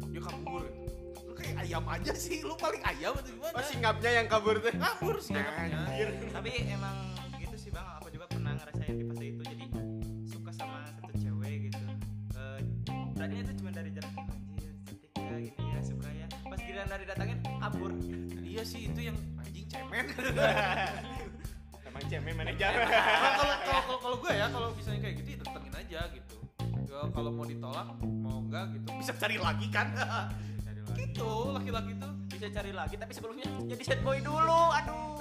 dia 0.08 0.22
kabur 0.24 0.64
gitu. 0.64 0.88
lu 1.20 1.34
kayak 1.36 1.56
ayam 1.60 1.84
aja 1.86 2.14
sih 2.16 2.40
lu 2.40 2.56
paling 2.56 2.80
ayam 2.82 3.12
atau 3.12 3.28
gimana 3.28 3.52
Oh, 3.52 3.64
singapnya 3.66 4.12
yang 4.14 4.28
kabur 4.28 4.56
tuh. 4.58 4.72
kabur 4.72 5.16
sih. 5.20 5.36
Tapi 5.36 6.52
emang 6.66 6.96
gitu 7.38 7.56
sih 7.58 7.70
bang, 7.70 7.84
aku 8.00 8.08
juga 8.10 8.26
pernah 8.26 8.52
ngerasain 8.54 8.96
di 8.96 9.04
fase 9.06 9.26
itu 9.26 9.44
jadi 9.44 9.66
suka 10.26 10.52
sama 10.52 10.80
satu 10.90 11.12
cewek 11.14 11.54
gitu. 11.68 11.84
Eh, 12.34 12.60
tadinya 13.14 13.44
itu 13.44 13.54
cuma 13.60 13.70
dari 13.70 13.90
jarak 13.92 14.16
anjir 14.16 14.72
cantik 14.82 15.12
ya 15.14 15.36
gini 15.42 15.68
ya 15.68 15.82
suka 15.82 16.08
ya. 16.10 16.28
Pas 16.42 16.60
giliran 16.62 16.88
dari 16.88 17.04
datangin 17.04 17.38
kabur. 17.60 17.92
iya 18.42 18.64
sih 18.64 18.88
itu 18.88 19.00
yang 19.04 19.18
anjing 19.38 19.68
cemen 19.68 20.06
Cemen 22.06 22.34
manajer. 22.34 22.70
Nah, 22.72 22.88
kalau 23.34 23.56
kalau 23.82 23.98
kalau 24.00 24.18
gue 24.20 24.32
ya 24.32 24.46
kalau 24.48 24.70
misalnya 24.72 25.00
kayak 25.02 25.16
gitu 25.18 25.28
ya 25.28 25.38
datengin 25.40 25.74
aja 25.76 26.02
gitu 26.12 26.36
Ya, 26.86 27.02
kalau 27.12 27.28
mau 27.30 27.44
ditolak 27.44 27.88
mau 28.00 28.40
enggak 28.40 28.72
gitu 28.72 28.88
bisa 28.96 29.12
cari 29.14 29.36
lagi 29.36 29.68
kan 29.68 29.92
gitu 30.96 31.28
laki-laki 31.52 31.92
tuh 31.98 32.12
Bisa 32.30 32.48
cari 32.50 32.72
lagi 32.72 32.96
tapi 32.96 33.12
sebelumnya 33.12 33.44
jadi 33.66 33.84
set 33.86 34.00
boy 34.02 34.20
dulu. 34.20 34.62
Aduh. 34.72 35.20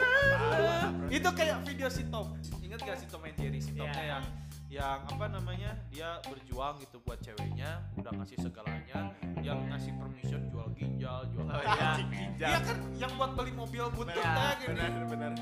itu 1.09 1.29
kayak 1.31 1.63
video 1.63 1.89
si 1.89 2.07
Tom 2.07 2.31
ingat 2.61 2.79
gak 2.81 2.97
si 2.97 3.07
Tom 3.07 3.23
and 3.23 3.35
Jerry 3.35 3.59
si 3.59 3.71
Tomnya 3.71 3.91
Iya. 3.93 4.07
yang 4.09 4.25
yang 4.69 4.99
apa 5.05 5.27
namanya 5.29 5.71
dia 5.89 6.19
berjuang 6.25 6.79
gitu 6.79 6.99
buat 7.01 7.19
ceweknya 7.19 7.71
udah 7.95 8.13
ngasih 8.13 8.39
segalanya 8.41 8.99
yang 9.41 9.59
ngasih 9.69 9.95
permission 9.95 10.43
jual 10.49 10.67
ginjal 10.75 11.23
jual 11.29 11.43
Oh, 11.45 11.55
apa. 11.55 11.63
iya. 11.71 11.91
Iya 12.37 12.59
kan 12.61 12.77
yang 12.97 13.13
buat 13.15 13.31
beli 13.33 13.53
mobil 13.53 13.85
butut 13.89 14.11
Benar, 14.13 14.35
ya 14.53 14.59
gini 14.61 14.69
Benar 14.75 15.03
benar. 15.07 15.33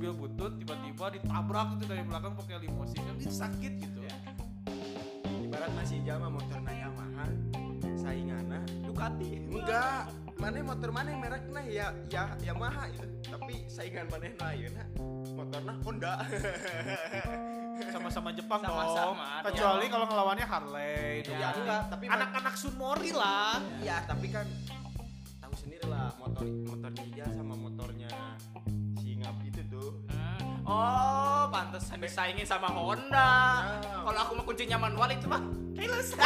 Mobil 0.00 0.16
butut 0.16 0.56
tiba-tiba 0.56 1.12
ditabrak 1.12 1.76
gitu 1.76 1.84
dari 1.92 2.00
belakang 2.08 2.32
pakai 2.32 2.56
limosin 2.64 3.04
kan 3.04 3.14
itu 3.20 3.36
sakit 3.36 3.72
gitu. 3.84 4.00
Ya. 4.00 4.16
Ibarat 5.44 5.76
masih 5.76 6.00
jama 6.08 6.32
motor 6.32 6.56
Yamaha 6.64 7.28
sainganna 8.00 8.64
Ducati. 8.80 9.44
enggak. 9.44 10.08
Mana 10.40 10.56
motor 10.64 10.88
mana 10.88 11.12
mereknya 11.20 11.62
ya 11.68 11.86
ya 12.08 12.32
Yamaha 12.40 12.88
itu. 12.88 13.04
Tapi 13.28 13.68
saingan 13.68 14.08
mana 14.08 14.32
na? 14.32 14.46
Ayeuna 14.48 14.84
motornya 15.36 15.72
Honda. 15.84 16.14
Sama-sama 17.92 18.32
Jepang 18.32 18.64
dong. 18.64 18.72
Sama-sama, 18.72 19.44
kecuali 19.52 19.84
kalau 19.92 20.06
ngelawannya 20.08 20.46
Harley 20.48 21.28
Iya. 21.28 21.36
ya 21.44 21.48
enggak 21.60 21.82
tapi 21.92 22.04
anak-anak 22.08 22.54
Sunmori 22.56 23.12
lah. 23.12 23.60
Ya 23.84 24.00
tapi 24.08 24.32
kan 24.32 24.48
tahu 25.44 25.52
sendiri 25.60 25.84
lah 25.92 26.08
motor 26.16 26.48
motornya 26.48 27.04
dia 27.12 27.28
sama 27.36 27.52
motornya 27.52 28.08
Hmm. 30.08 30.62
Oh, 30.62 31.42
pantesan 31.48 31.98
disaingin 31.98 32.44
sama 32.44 32.68
Honda. 32.68 33.10
Nah. 33.10 34.02
Kalau 34.02 34.18
aku 34.20 34.32
mau 34.34 34.44
kuncinya 34.44 34.78
manual 34.78 35.08
itu 35.08 35.26
mah 35.26 35.42
keles. 35.74 36.14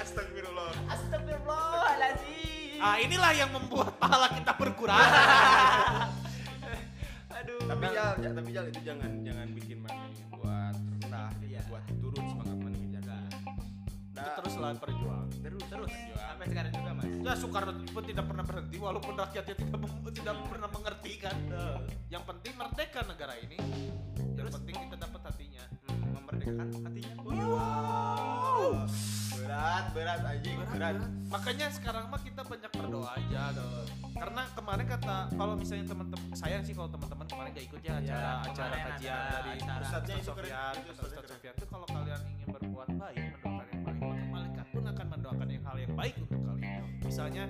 Astagfirullah 0.00 0.70
Astagfirullahaladzim. 0.86 2.80
ah 2.80 2.96
inilah 2.98 3.32
yang 3.32 3.50
membuat 3.50 3.92
pahala 3.96 4.28
kita 4.30 4.52
berkurang 4.54 4.96
Aduh. 7.32 7.60
tapi 7.62 7.86
jal, 7.88 8.10
ja- 8.18 8.34
tapi 8.34 8.50
jal 8.50 8.64
itu 8.66 8.80
jangan 8.82 9.10
jangan 9.22 9.48
bikin 9.54 9.78
mana 9.80 10.04
buat 10.30 10.74
rendah 10.98 11.28
Iya. 11.40 11.60
buat 11.66 11.84
turun 11.96 12.24
semangat 12.26 12.56
itu 14.20 14.30
teruslah 14.34 14.70
perjuang 14.76 15.26
terus 15.34 15.64
terus 15.64 15.92
sampai 16.12 16.46
sekarang 16.46 16.72
juga 16.72 16.90
mas. 16.92 17.04
ya 17.10 17.32
Soekarno 17.34 17.72
pun 17.86 18.02
tidak 18.02 18.24
pernah 18.24 18.44
berhenti 18.44 18.76
walaupun 18.76 19.12
rakyatnya 19.14 19.54
tidak 19.56 19.78
tidak 20.10 20.34
pernah 20.46 20.68
mengerti 20.68 21.12
kan 21.16 21.36
yang 22.06 22.22
penting 22.22 22.52
merdeka 22.54 23.00
negara 23.04 23.34
ini 23.38 23.56
yang 23.56 24.36
Terus? 24.38 24.52
penting 24.56 24.74
kita 24.78 24.96
dapat 24.98 25.20
hatinya 25.26 25.64
Hmm, 25.82 26.16
memerdekakan 26.16 26.68
hatinya. 26.80 27.12
berat 29.32 29.84
berat 29.92 30.20
anjing 30.22 30.56
berat, 30.64 30.96
makanya 31.26 31.66
sekarang 31.68 32.04
mah 32.06 32.20
kita 32.20 32.40
banyak 32.40 32.70
berdoa 32.70 33.08
aja 33.10 33.42
gitu. 33.50 33.66
karena 34.12 34.42
kemarin 34.52 34.86
kata 34.86 35.16
kalau 35.30 35.54
misalnya 35.54 35.86
teman-teman 35.86 36.28
sayang 36.32 36.62
sih 36.62 36.72
kalau 36.72 36.88
teman-teman 36.88 37.26
kemarin 37.26 37.50
gak 37.50 37.66
ikut 37.66 37.80
ya 37.80 37.92
acara 37.94 38.00
Iya, 38.00 38.30
acara 38.42 38.52
kemarin 38.52 38.80
kajian 38.86 39.18
dari 39.20 39.50
acara. 39.56 39.86
Keren, 40.00 40.22
Sofian 40.22 40.74
keren. 40.76 41.26
Sofian 41.26 41.52
itu 41.52 41.66
kalau 41.66 41.86
kalian 41.86 42.20
ingin 42.28 42.48
berbuat 42.50 42.88
baik 42.92 43.24
yang 46.00 46.16
hal 46.16 46.16
yang 46.16 46.16
baik 46.16 46.16
untuk 46.24 46.40
kalian. 46.48 46.82
Misalnya 47.04 47.44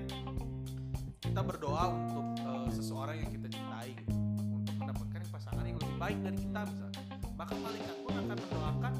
kita 1.20 1.40
berdoa 1.46 1.84
untuk 1.94 2.26
eh, 2.42 2.68
seseorang 2.74 3.16
yang 3.22 3.30
kita 3.30 3.46
cintai 3.46 3.88
gitu, 3.94 4.12
untuk 4.50 4.74
mendapatkan 4.82 5.20
pasangan 5.30 5.64
yang 5.66 5.78
lebih 5.78 5.96
baik 5.98 6.18
dari 6.24 6.38
kita 6.42 6.60
misalnya. 6.66 7.02
Maka 7.38 7.52
malaikat 7.56 7.96
pun 8.02 8.14
akan 8.18 8.36
mendoakan 8.36 8.94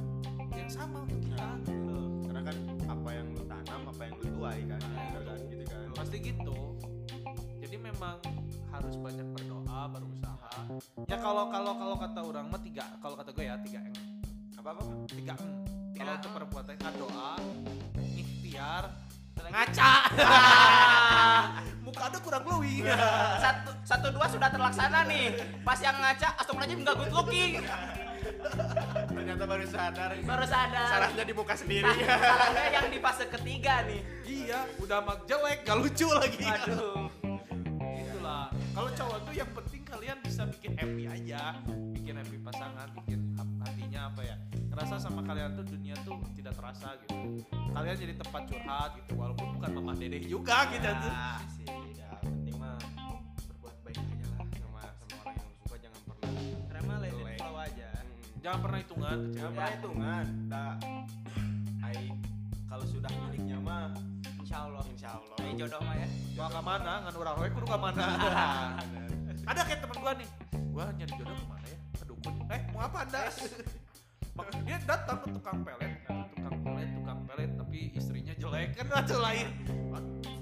yang 0.55 0.71
sama 0.71 0.99
untuk 1.03 1.21
kita. 1.27 1.49
Gitu. 1.67 1.99
karena 2.31 2.41
kan 2.47 2.57
apa 2.87 3.11
yang 3.11 3.27
lu 3.35 3.43
tanam 3.45 3.81
apa 3.91 4.03
yang 4.07 4.15
lu 4.23 4.27
tuai 4.39 4.61
kan 4.71 4.81
Bener 4.81 5.23
kan 5.27 5.41
gitu 5.51 5.65
kan. 5.67 5.87
Pasti 5.99 6.17
gitu. 6.23 6.59
Jadi 7.61 7.77
memang 7.77 8.17
harus 8.71 8.95
banyak 8.97 9.27
berdoa 9.35 9.81
berusaha. 9.91 10.53
Ya 11.11 11.19
kalau 11.19 11.51
kalau 11.51 11.75
kalau 11.75 11.97
kata 11.99 12.21
orang 12.23 12.47
mah 12.49 12.63
tiga 12.63 12.87
kalau 13.03 13.19
kata 13.19 13.35
gue 13.35 13.45
ya 13.51 13.59
tiga 13.67 13.83
m. 13.83 13.95
Apa 14.63 14.79
apa? 14.79 14.83
Tiga 15.11 15.35
kalau 16.01 16.33
perempuan 16.33 16.65
teh 16.65 16.77
kan 16.81 16.95
doa 16.97 17.37
ikhtiar 18.01 19.10
ngaca 19.49 19.93
muka 21.87 22.03
ada 22.07 22.19
kurang 22.21 22.43
glowing 22.45 22.85
satu 23.41 23.71
satu 23.83 24.07
dua 24.15 24.27
sudah 24.31 24.47
terlaksana 24.47 25.11
nih. 25.11 25.35
Pas 25.67 25.79
yang 25.83 25.99
ngaca, 25.99 26.39
astagfirullahaladzim 26.39 26.81
nggak 26.87 26.97
good 26.97 27.13
looking. 27.13 27.53
ternyata 29.11 29.45
baru 29.45 29.67
sadar 29.67 30.11
Baru 30.23 30.45
sadar. 30.47 30.87
salahnya 30.89 31.25
di 31.25 31.35
muka 31.35 31.55
sendiri 31.57 31.89
Salahnya 31.89 32.65
yang 32.73 32.87
di 32.89 32.99
fase 33.01 33.25
ketiga 33.29 33.85
nih. 33.85 34.01
iya 34.25 34.61
udah 34.81 35.01
mak 35.03 35.25
jelek 35.29 35.65
gak 35.65 35.77
lucu 35.77 36.09
lagi 36.09 36.45
Aduh. 36.47 37.09
itulah 37.97 38.49
happy 40.81 41.05
aja 41.05 41.59
bikin 41.93 42.15
happy 42.17 42.37
pasangan 42.41 42.89
bikin 43.03 43.21
hatinya 43.61 44.09
apa 44.09 44.21
ya 44.25 44.37
ngerasa 44.81 44.97
sama 44.97 45.21
kalian 45.21 45.53
tuh 45.53 45.65
dunia 45.67 45.93
tuh 46.01 46.17
tidak 46.33 46.57
terasa 46.57 46.97
gitu. 46.99 47.45
Kalian 47.71 47.97
jadi 48.01 48.15
tempat 48.17 48.49
curhat 48.49 48.97
gitu 48.97 49.13
walaupun 49.13 49.61
bukan 49.61 49.71
mamah 49.77 49.93
dedeh 49.93 50.25
juga 50.25 50.65
gitu 50.73 50.89
tuh 50.89 51.13
sih 51.53 51.69
ya 51.93 52.09
penting 52.19 52.57
mah 52.57 52.81
berbuat 53.45 53.77
baik 53.85 54.01
aja 54.01 54.25
lah 54.25 54.41
sama 54.49 54.81
sama 54.97 55.15
orang 55.21 55.37
yang 55.37 55.51
suka 55.55 55.77
jangan 55.77 56.01
pernah 56.01 56.33
karena 56.67 56.95
let 56.97 57.07
it 57.07 57.13
Jelek. 57.13 57.37
flow 57.37 57.57
aja. 57.61 57.89
Hmm. 57.93 58.41
jangan 58.41 58.59
pernah 58.59 58.79
hitungan 58.81 59.19
jangan 59.21 59.37
cewek 59.37 59.53
pernah 59.53 59.71
hitungan 59.77 60.27
dah 60.49 60.73
ai 61.85 62.01
kalau 62.65 62.85
sudah 62.89 63.11
miliknya 63.13 63.59
mah 63.61 63.85
insya 64.41 64.59
Allah. 64.65 64.83
insya 64.89 65.09
Allah. 65.13 65.37
Ini 65.39 65.53
jodoh 65.61 65.81
mah 65.85 65.95
ya. 65.95 66.09
Mau 66.35 66.49
ke 66.49 66.61
mana? 66.65 66.93
Ngan 67.05 67.15
urang 67.15 67.37
we 67.37 67.49
kudu 67.53 67.67
ke 67.69 67.77
mana? 67.77 68.05
Ada 69.53 69.61
kayak 69.63 69.81
temen 69.85 69.97
gua 70.01 70.13
nih. 70.17 70.29
Gua 70.73 70.85
nyari 70.91 71.13
jodoh 71.13 71.37
ke 71.37 71.45
mana 71.45 71.67
ya? 71.69 71.79
Ke 71.93 72.05
dukun. 72.09 72.33
Eh 72.49 72.61
mau 72.73 72.81
apa 72.81 72.99
anda? 73.05 73.21
Mak- 73.29 73.80
dia 74.65 74.79
datang 74.87 75.19
ke 75.25 75.29
tukang 75.35 75.59
pelet. 75.65 75.93
Tukang 76.37 76.59
pelet 76.65 76.89
tukang 76.97 77.21
pelet 77.27 77.51
tapi 77.59 77.79
istrinya 77.95 78.35
jelek. 78.37 78.69
Kan 78.77 78.87
itu 79.05 79.17
lain. 79.19 79.47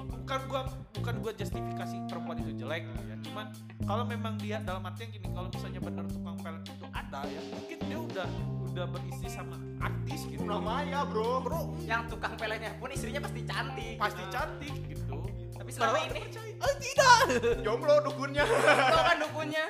Bukan 0.08 0.40
gua 0.44 0.60
bukan 0.92 1.14
gua 1.24 1.32
justifikasi 1.32 1.96
perempuan 2.04 2.36
itu 2.44 2.52
jelek 2.60 2.82
gitu 2.84 3.02
ya. 3.08 3.16
Cuman 3.24 3.46
kalau 3.88 4.04
memang 4.04 4.34
dia 4.36 4.60
dalam 4.60 4.84
artian 4.84 5.08
gini 5.08 5.26
kalau 5.32 5.48
misalnya 5.48 5.80
benar 5.80 6.04
tukang 6.08 6.36
pelet 6.40 6.62
itu 6.68 6.86
ada 6.92 7.20
ya 7.24 7.40
mungkin 7.48 7.78
dia 7.88 7.98
udah 7.98 8.28
udah 8.68 8.86
beristri 8.92 9.28
sama 9.32 9.56
artis 9.80 10.20
gitu. 10.28 10.44
Namanya 10.44 11.08
bro. 11.08 11.40
Bro. 11.40 11.60
Yang 11.88 12.16
tukang 12.16 12.34
peletnya 12.36 12.76
pun 12.76 12.92
istrinya 12.92 13.20
pasti 13.24 13.40
cantik. 13.48 13.96
Pasti 13.96 14.22
cantik 14.28 14.74
gitu. 14.86 15.18
Tapi 15.58 15.70
selama 15.74 15.98
ini 16.06 16.20
percaya, 16.22 16.52
oh 16.64 16.74
tidak. 16.80 17.20
Jomblo 17.64 17.94
dukunnya. 18.04 18.44
Lo 18.92 19.00
kan 19.04 19.16
dukunnya. 19.20 19.64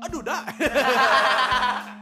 Aduh 0.00 0.24
dah 0.24 0.42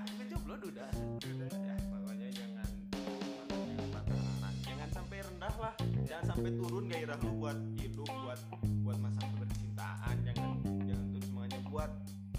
sampai 6.39 6.55
turun 6.55 6.87
gairah 6.87 7.19
lu 7.27 7.31
buat 7.43 7.59
hidup 7.83 8.07
buat 8.07 8.41
buat 8.87 8.99
masa 9.03 9.27
percintaan 9.43 10.15
jangan 10.23 10.63
jangan 10.87 11.07
terus 11.11 11.25
semuanya 11.27 11.59
buat 11.67 11.91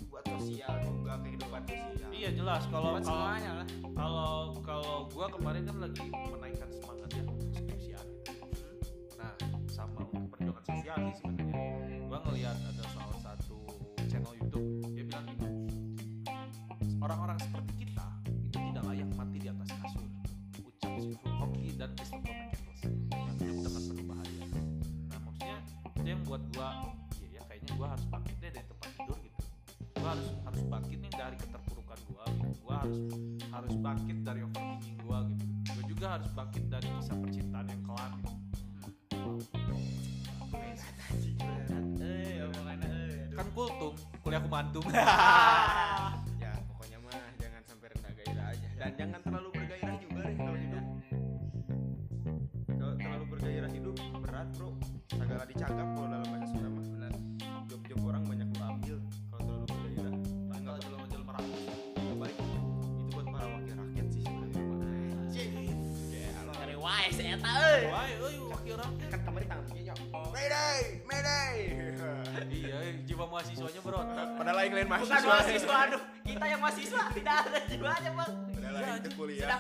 buat 0.08 0.24
sosial 0.24 0.74
juga 0.88 1.14
kehidupan 1.20 1.62
sosial. 1.68 2.10
Iya 2.16 2.30
jelas. 2.32 2.64
Kalau 2.72 2.96
kalau 2.96 3.04
semuanya 3.04 3.52
lah. 3.60 3.68
kalau 3.92 4.32
kalau 4.64 4.96
gua 5.12 5.28
kemarin 5.28 5.68
kan 5.68 5.78
lagi 5.84 6.08
menaikkan 6.16 6.70
semangat 6.72 7.10
ya 7.12 7.24
untuk 7.28 7.50
skripsian 7.52 8.06
nah 9.20 9.36
sama 9.68 10.00
untuk 10.08 10.32
perjuangan 10.32 10.64
sosial 10.64 10.96
sih 11.04 11.16
sebenarnya. 11.20 11.60
Gua 12.08 12.20
ngelihat 12.24 12.56
ada 12.56 12.84
salah 12.96 13.20
satu 13.20 13.56
channel 14.08 14.32
YouTube 14.40 14.96
dia 14.96 15.04
bilang 15.12 15.28
gini 15.28 15.48
orang-orang 17.04 17.36
seperti 17.44 17.69
buat 26.30 26.46
gua 26.54 26.94
ya, 27.26 27.28
ya 27.34 27.42
kayaknya 27.50 27.74
gua 27.74 27.88
harus 27.98 28.06
bangkit 28.06 28.36
deh 28.38 28.52
dari 28.54 28.68
tempat 28.70 28.90
tidur 28.94 29.18
gitu. 29.18 29.40
Gua 29.98 30.10
harus 30.14 30.30
harus 30.46 30.62
bangkit 30.70 30.98
nih 31.02 31.14
dari 31.18 31.38
keterpurukan 31.42 32.00
gua 32.06 32.24
gitu. 32.30 32.50
gua 32.62 32.76
harus 32.86 33.02
harus 33.50 33.74
bangkit 33.82 34.18
dari 34.22 34.40
overthinking 34.46 34.98
gua 35.02 35.18
gitu. 35.26 35.46
Gua 35.50 35.84
juga 35.90 36.06
harus 36.14 36.30
bangkit 36.38 36.64
dari 36.70 36.88
kisah 37.02 37.18
percintaan 37.18 37.66
yang 37.66 37.82
kelam 37.82 38.12
gitu. 38.22 38.34
Eh 41.98 42.46
eh 42.46 43.10
kan 43.34 43.48
kultum 43.58 43.94
kuliah 44.22 44.42
kumantum 44.46 44.86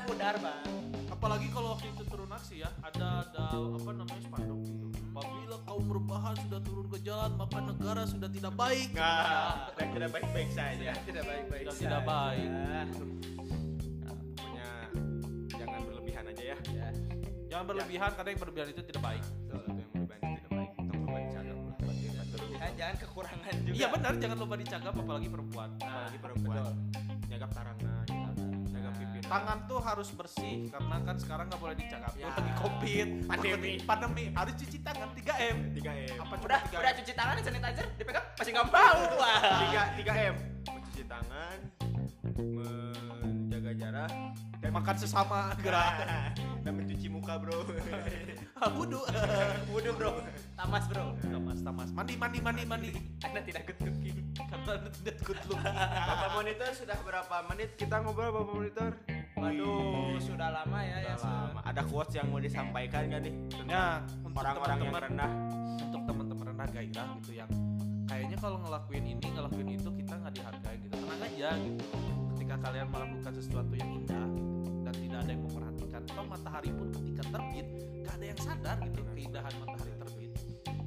pudar 0.08 0.36
bang 0.40 0.80
Apalagi 1.20 1.52
kalau 1.52 1.76
waktu 1.76 1.92
itu 1.92 2.04
turun 2.08 2.32
aksi 2.32 2.64
ya, 2.64 2.72
ada 2.80 3.28
ada 3.28 3.52
apa 3.52 3.92
namanya 3.92 4.24
spanduk 4.24 4.60
gitu. 4.64 4.88
Apabila 5.12 5.58
kaum 5.68 5.84
merubahan 5.84 6.36
sudah 6.48 6.62
turun 6.64 6.88
ke 6.88 6.98
jalan, 7.04 7.32
maka 7.36 7.60
negara 7.60 8.08
sudah 8.08 8.30
tidak 8.32 8.56
baik. 8.56 8.88
Nggak, 8.96 9.54
dan 9.76 9.88
tidak 9.92 10.10
baik-baik 10.16 10.50
saja. 10.56 10.96
tidak 11.04 11.24
baik-baik 11.28 11.64
Sudah 11.68 11.76
tidak 11.76 12.02
baik. 12.08 12.48
Nah, 12.48 12.88
pokoknya 14.32 14.70
jangan 15.60 15.80
berlebihan 15.92 16.24
aja 16.32 16.44
ya. 16.56 16.58
ya 16.72 16.88
Jangan 17.52 17.66
berlebihan 17.68 18.10
karena 18.16 18.30
yang 18.32 18.40
berlebihan 18.40 18.68
itu 18.72 18.82
tidak 18.88 19.04
baik. 19.04 19.24
Betul, 19.28 19.64
yang 19.76 19.90
berlebihan 19.92 20.22
itu 20.24 20.40
tidak 20.40 20.52
baik. 20.56 20.72
Jangan 22.80 22.96
kekurangan 22.96 23.54
juga 23.68 23.76
Iya 23.76 23.88
benar, 23.92 24.14
jangan 24.24 24.38
lupa 24.40 24.56
dicagap 24.56 24.94
apalagi 24.96 25.28
perempuan. 25.28 25.70
Apalagi 25.84 26.18
perempuan. 26.24 26.64
Nyagap 27.28 27.52
pimpinan. 27.80 27.99
Tangan 29.30 29.70
tuh 29.70 29.78
harus 29.78 30.10
bersih 30.18 30.65
karena 30.74 30.96
kan 31.06 31.15
sekarang 31.22 31.46
nggak 31.54 31.62
boleh 31.62 31.78
dicagap. 31.78 32.18
Ya. 32.18 32.34
Lagi 32.34 32.54
covid, 32.58 33.08
Pandemi. 33.30 33.78
pandemi 33.86 34.26
harus 34.34 34.58
cuci 34.58 34.82
tangan 34.82 35.13
3 35.13 35.54
m. 35.54 35.58
3 35.78 35.86
m. 35.86 36.15
Apa 36.18 36.34
udah 36.42 36.60
3 36.65 36.82
udah 36.82 36.94
cuci 36.98 37.13
tangan 37.13 37.36
sanitizer 37.46 37.86
dipegang 38.02 38.26
masih 38.42 38.52
nggak 38.58 38.68
mau 38.74 39.00
wah 39.22 39.42
3 39.70 40.02
3 40.02 40.34
m. 40.34 40.36
Mencuci 40.65 41.04
tangan, 41.06 41.58
menjaga 43.22 43.72
jarak, 43.78 44.12
dan 44.65 44.72
Makan 44.74 44.96
sesama 44.98 45.54
gerak. 45.62 45.94
dan 46.65 46.74
mencuci 46.74 47.08
muka 47.08 47.38
bro. 47.38 47.70
Wudhu. 48.82 49.02
Wudhu 49.72 49.92
bro 49.96 50.12
tamas 50.60 50.84
bro 50.92 51.15
Tamas, 51.24 51.60
tamas. 51.63 51.89
Mandi, 51.96 52.20
mandi, 52.20 52.39
mandi, 52.44 52.63
mandi. 52.68 52.92
anda 53.24 53.39
tidak 53.39 53.63
good 53.72 53.80
looking 53.88 54.20
Karena 54.36 54.74
tidak 55.00 55.15
good 55.24 55.39
look. 55.48 55.62
Bapak 55.63 56.30
monitor 56.36 56.70
sudah 56.76 56.98
berapa 57.08 57.36
menit 57.54 57.70
kita 57.80 58.04
ngobrol 58.04 58.36
Bapak 58.36 58.52
monitor? 58.52 58.92
Waduh 59.39 60.19
sudah 60.19 60.49
lama 60.52 60.80
ya 60.84 60.97
ya 61.02 61.13
Sudah 61.15 61.34
lama. 61.49 61.60
Ada 61.63 61.82
quotes 61.86 62.13
yang 62.15 62.28
mau 62.28 62.39
disampaikan 62.39 63.02
gak 63.08 63.21
nih? 63.23 63.34
Tentang 63.47 63.67
Ya, 63.69 63.84
orang-orang 64.30 64.78
yang 64.80 64.95
rendah. 64.95 65.32
untuk 65.80 66.02
teman-teman 66.06 66.45
rendah 66.54 66.67
gairah 66.69 67.08
gitu 67.17 67.32
yang 67.34 67.49
kayaknya 68.06 68.38
kalau 68.38 68.58
ngelakuin 68.60 69.06
ini 69.06 69.25
ngelakuin 69.30 69.69
itu 69.73 69.89
kita 69.95 70.13
nggak 70.17 70.34
dihargai 70.34 70.75
gitu 70.82 70.93
tenang 70.97 71.21
aja 71.21 71.49
gitu 71.56 71.84
ketika 72.36 72.56
kalian 72.60 72.88
melakukan 72.89 73.34
sesuatu 73.34 73.73
yang 73.73 73.89
indah 73.95 74.25
gitu, 74.34 74.49
dan 74.82 74.93
tidak 74.95 75.17
ada 75.21 75.30
yang 75.30 75.43
memperhatikan 75.45 76.02
toh 76.06 76.25
matahari 76.25 76.69
pun 76.73 76.88
ketika 76.89 77.23
terbit 77.30 77.67
gak 78.02 78.13
ada 78.17 78.25
yang 78.25 78.39
sadar 78.41 78.78
gitu 78.82 78.99
keindahan 79.13 79.54
matahari 79.62 79.93
terbit 79.95 80.32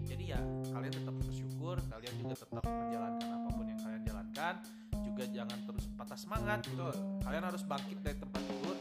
jadi 0.02 0.24
ya 0.34 0.40
kalian 0.70 0.92
tetap 0.92 1.14
bersyukur 1.14 1.76
kalian 1.86 2.14
juga 2.18 2.34
tetap 2.34 2.64
menjalankan 2.66 3.28
apa 3.30 3.48
pun 3.48 3.64
yang 3.64 3.80
kalian 3.80 4.02
jalankan 4.02 4.54
juga 5.22 5.38
jangan 5.38 5.58
terus 5.70 5.84
patah 5.94 6.18
semangat 6.18 6.58
gitu 6.66 6.82
kalian 7.22 7.44
harus 7.46 7.62
bangkit 7.62 7.98
dari 8.02 8.18
tempat 8.18 8.42
tidur 8.42 8.74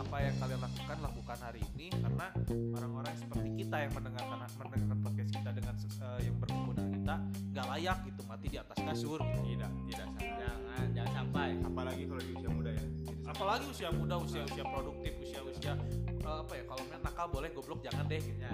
apa 0.00 0.16
yang 0.24 0.34
kalian 0.40 0.60
lakukan 0.64 0.96
lakukan 1.04 1.38
hari 1.44 1.60
ini 1.76 1.86
karena 1.92 2.26
orang-orang 2.72 3.12
seperti 3.20 3.48
kita 3.60 3.76
yang 3.76 3.92
mendengarkan 3.92 4.38
mendengarkan 4.56 4.98
podcast 5.04 5.30
kita 5.36 5.50
dengan 5.52 5.74
eh, 5.76 6.18
yang 6.24 6.36
berkumpul 6.40 6.72
dengan 6.72 6.92
kita 6.96 7.14
nggak 7.52 7.66
layak 7.76 7.98
gitu 8.08 8.20
mati 8.24 8.46
di 8.48 8.56
atas 8.56 8.78
kasur 8.80 9.20
Tidak, 9.20 9.70
tidak 9.92 10.06
salah. 10.16 10.32
jangan 10.40 10.86
jangan 10.96 11.12
sampai 11.12 11.48
Apalagi 11.60 12.02
kalau 12.08 12.22
di 12.24 12.32
usia 12.40 12.48
muda 12.48 12.70
ya. 12.72 12.84
apalagi 13.28 13.64
usia 13.68 13.88
muda 13.92 14.14
usia 14.16 14.40
usia 14.48 14.64
produktif 14.64 15.12
usia 15.20 15.40
usia 15.44 15.72
eh, 16.08 16.36
apa 16.40 16.52
ya 16.56 16.64
kalau 16.72 16.82
main 16.88 17.00
nakal 17.04 17.26
boleh 17.28 17.48
goblok 17.52 17.84
jangan 17.84 18.08
deh 18.08 18.16
gitu. 18.16 18.40
ya 18.40 18.52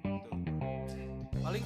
Betul. 0.00 0.32
paling 1.44 1.64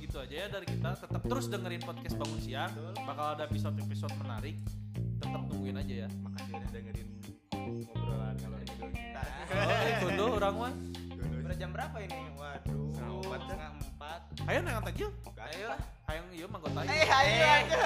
segitu 0.00 0.16
aja 0.16 0.32
ya 0.32 0.46
dari 0.48 0.64
kita. 0.64 0.96
Tetap 0.96 1.22
terus 1.28 1.44
dengerin 1.52 1.84
podcast 1.84 2.16
bangun 2.16 2.40
siang. 2.40 2.72
Bakal 3.04 3.26
ada 3.36 3.44
episode 3.44 3.76
episode 3.84 4.14
menarik. 4.16 4.56
Tetap 5.20 5.44
tungguin 5.44 5.76
aja 5.76 5.94
ya. 5.94 6.08
Makasih 6.24 6.52
udah 6.56 6.70
dengerin 6.72 7.08
ngobrolan 7.84 8.34
kalau 8.40 8.58
itu 8.64 8.72
kita. 8.96 9.22
oh 10.00 10.08
itu 10.08 10.24
orang 10.24 10.54
mah 10.56 10.72
udah 11.44 11.56
jam 11.60 11.70
berapa 11.76 11.96
ini? 12.00 12.16
Waduh 12.32 12.88
Setengah 12.96 13.12
empat, 13.12 13.40
setengah 13.44 13.70
empat. 13.76 14.20
Ayo 14.48 14.58
nang 14.64 14.74
aja 14.80 15.06
ayo 15.36 15.68
ayo 16.08 16.22
iya 16.32 16.46
manggota. 16.48 16.80
Eh 16.88 17.04
ayo 17.04 17.44
ayo 17.44 17.78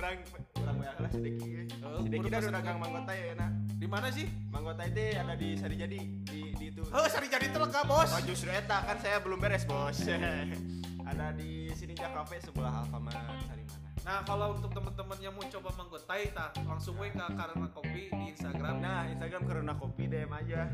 Orang 0.00 0.16
orang 0.64 0.76
banyak 0.80 0.96
lah 0.96 1.10
sedikit. 1.12 1.44
Oh, 1.84 2.00
Sedikit 2.00 2.16
kudu 2.16 2.24
kita 2.24 2.36
pas 2.40 2.44
udah 2.48 2.54
dagang 2.56 2.78
manggota 2.80 3.12
ya 3.12 3.32
nah. 3.36 3.50
di 3.52 3.84
mana 3.84 4.08
sih? 4.08 4.26
Manggota 4.48 4.80
itu 4.88 5.02
ada 5.12 5.34
di 5.36 5.48
Sari 5.60 5.76
Jadi 5.76 5.98
di 6.24 6.40
di 6.56 6.66
itu. 6.72 6.88
oh 6.88 7.04
sari 7.04 7.28
jadi 7.28 7.52
telega 7.52 7.84
bos. 7.84 8.08
Oh 8.16 8.22
justru 8.24 8.48
eta. 8.48 8.80
Kan 8.88 8.96
saya 9.04 9.20
belum 9.20 9.36
beres 9.36 9.68
bos. 9.68 10.00
ada 11.10 11.34
di 11.34 11.66
sini 11.74 11.98
Cafe 11.98 12.38
sebelah 12.38 12.86
Alfamart 12.86 13.18
Sari 13.50 13.66
mana. 13.66 13.90
Nah, 14.00 14.24
kalau 14.24 14.56
untuk 14.56 14.72
teman-teman 14.72 15.18
yang 15.20 15.34
mau 15.36 15.44
coba 15.44 15.70
manggotai, 15.76 16.32
tah 16.32 16.48
langsung 16.64 16.96
we 16.96 17.12
ke 17.12 17.20
Karena 17.20 17.66
Kopi 17.68 18.08
di 18.08 18.24
Instagram. 18.32 18.80
Nah, 18.80 19.04
Instagram 19.12 19.42
karena 19.44 19.72
kopi 19.76 20.08
DM 20.08 20.32
aja. 20.32 20.72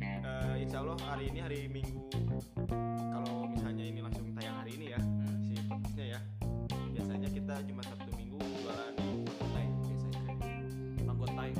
Eh, 0.00 0.54
insya 0.64 0.80
Allah 0.80 0.96
hari 1.04 1.28
ini 1.28 1.40
hari 1.44 1.60
Minggu. 1.68 2.08
Kalau 3.12 3.44
misalnya 3.50 3.84
ini 3.84 4.00
langsung 4.00 4.24
tayang 4.32 4.56
hari 4.64 4.72
ini 4.78 4.86
ya, 4.96 5.00
si 5.44 5.54
podcastnya 5.68 6.06
ya. 6.16 6.20
Biasanya 6.96 7.28
kita 7.28 7.54
Jumat 7.68 7.86
Sabtu 7.92 8.01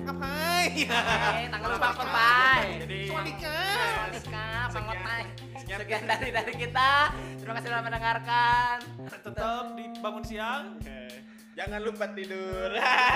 Ngapain? 0.02 0.70
Eh, 0.74 1.46
tanggal 1.46 1.70
lupa 1.72 1.90
pai. 1.94 2.82
Jadi 2.82 3.00
Soalika. 3.06 3.58
Soalika, 3.94 4.46
Pangotai. 4.72 5.22
Sekian. 5.56 5.78
Sekian 5.78 6.02
dari 6.04 6.28
dari 6.30 6.52
kita. 6.58 6.92
Terima 7.38 7.52
kasih 7.56 7.68
sudah 7.70 7.82
mendengarkan. 7.82 8.76
Tetap 9.06 9.64
di 9.74 9.84
bangun 9.98 10.24
siang. 10.26 10.64
eh, 10.84 11.22
jangan 11.54 11.80
lupa 11.80 12.04
tidur. 12.12 12.70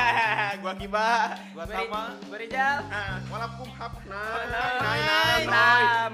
Gua 0.62 0.72
Kiba. 0.74 1.10
Gua 1.52 1.64
Tama. 1.66 2.02
Berijal. 2.30 2.76
Ah, 2.86 3.18
walaupun 3.26 3.68
hap. 3.74 3.92
Nah, 4.06 4.42
nah, 4.46 4.70
nah, 4.78 4.94
nah. 5.42 5.42
Nam. 5.46 6.12